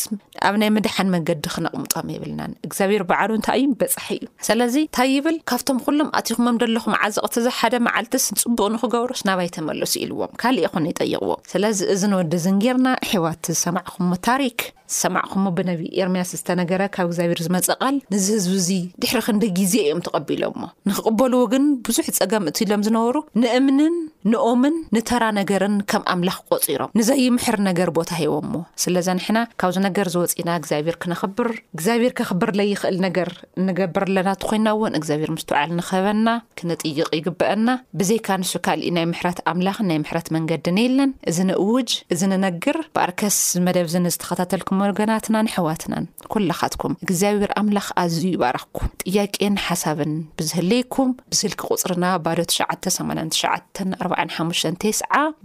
ኣብ 0.49 0.55
ናይ 0.63 0.69
ምድሓን 0.75 1.09
መንገዲ 1.15 1.43
ክነቕምጦም 1.55 2.11
የብልናን 2.15 2.53
እግዚኣብሄር 2.67 3.05
በዓሉ 3.11 3.31
ንታ 3.41 3.49
እዩ 3.61 3.65
በፅሒ 3.81 4.09
እዩ 4.19 4.27
ስለዚ 4.49 4.75
እንታይ 4.89 5.09
ይብል 5.15 5.37
ካብቶም 5.51 5.79
ኩሎም 5.87 6.11
ኣትኹሞም 6.21 6.59
ደለኹም 6.65 6.97
ዓዘቕቲዝሓደ 7.07 7.73
መዓልትስ 7.87 8.27
ንፅቡቅ 8.35 8.69
ንክገብሮስ 8.75 9.23
ናባይ 9.31 9.49
ተመለሱ 9.57 9.93
ኢልዎም 10.03 10.35
ካሊእ 10.43 10.69
ኮነ 10.75 10.85
ይጠይቅዎም 10.93 11.41
ስለዚ 11.55 11.79
እዚ 11.95 12.03
ንወዲ 12.13 12.35
ዝንጌርና 12.47 12.87
ሒወቲ 13.11 13.43
ዝሰማዕኹምሞ 13.57 14.13
ታሪክ 14.29 14.59
ሰማዕኹሞ 15.01 15.45
ብነቢ 15.57 15.81
ኤርማያስዝተነገረ 16.03 16.81
ካብ 16.95 17.07
እግዚኣብሔር 17.09 17.39
ዝመጸቓል 17.45 17.95
ንዝህዝቢ 18.13 18.53
እዙ 18.61 18.69
ድሕሪክንደ 19.03 19.43
ግዜ 19.59 19.73
እዮም 19.85 20.01
ተቐቢሎ 20.07 20.43
ሞ 20.61 20.65
ንክቕበልዎግን 20.89 21.65
ብዙሕ 21.87 22.05
ፀገም 22.19 22.45
እት 22.51 22.59
ኢሎም 22.65 22.83
ዝነበሩ 22.87 23.15
ንእምንን 23.43 23.95
ንኦምን 24.31 24.75
ንተራ 24.95 25.23
ነገርን 25.39 25.73
ከም 25.91 26.03
ኣምላኽ 26.13 26.37
ቆፂሮም 26.51 26.91
ንዘይምሕር 26.99 27.57
ነገር 27.69 27.89
ቦታ 27.97 28.09
ሂቦም 28.19 28.45
ሞ 28.53 28.61
ስለዘኒሕና 28.83 29.39
ካብዚ 29.61 29.75
ነገር 29.87 30.07
ዝወፅና 30.13 30.49
እግዚኣብሄር 30.61 30.97
ክነኽብር 31.03 31.49
እግዚኣብሔር 31.75 32.13
ከኽብር 32.19 32.51
ለይኽእል 32.59 32.97
ነገር 33.07 33.29
ንገብር 33.67 34.03
ኣለና 34.07 34.29
እት 34.35 34.43
ኮይንና 34.49 34.69
እውን 34.77 34.95
እግዚኣብሔር 34.99 35.31
ምስ 35.35 35.45
ተውዕል 35.49 35.71
ንክህበና 35.79 36.29
ክነጥይቕ 36.61 37.09
ይግበአና 37.19 37.67
ብዘይካ 38.01 38.29
ንሱ 38.43 38.53
ካልእ 38.67 38.91
ናይ 38.97 39.05
ምሕረት 39.13 39.41
ኣምላኽን 39.53 39.87
ናይ 39.91 39.99
ምሕረት 40.03 40.29
መንገድን 40.37 40.79
የለን 40.83 41.11
እዚ 41.31 41.37
ንእውጅ 41.49 41.89
እዚ 42.15 42.21
ንነግር 42.33 42.79
ብኣርከስ 42.97 43.39
መደብ 43.67 43.87
ዝንዝተኸታተልኩም 43.95 44.81
ወገናትና 44.87 45.35
ንሕዋትናን 45.49 46.07
ኩላኻትኩም 46.35 46.95
እግዚኣብሔር 47.07 47.53
ኣምላኽ 47.63 47.87
ኣዝዩ 48.05 48.25
ይባራክኩም 48.37 48.89
ጥያቄን 49.05 49.55
ሓሳብን 49.67 50.13
ብዝህለይኩም 50.39 51.11
ብስልኪ 51.33 51.61
ቁፅርና 51.73 52.05
ባ 52.25 52.37
ትሸ8 52.83 53.71
5 54.19 54.85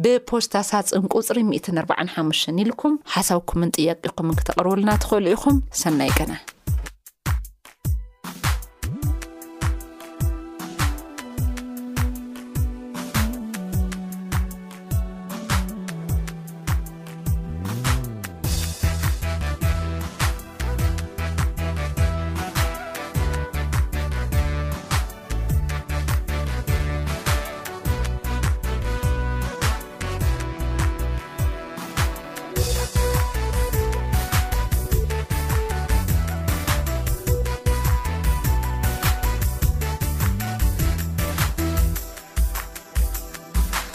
ብፖስታሳፅን 0.05 1.05
ቁፅሪ 1.19 1.39
145 1.53 2.57
ኢልኩም 2.65 2.93
ሓሳብኩምን 3.15 3.75
ጥያቂኢኹምን 3.79 4.39
ክተቕርቡሉና 4.41 4.91
ትኽእሉ 5.05 5.27
ኢኹም 5.37 5.59
ሰናይ 5.83 6.11
ገና 6.21 6.33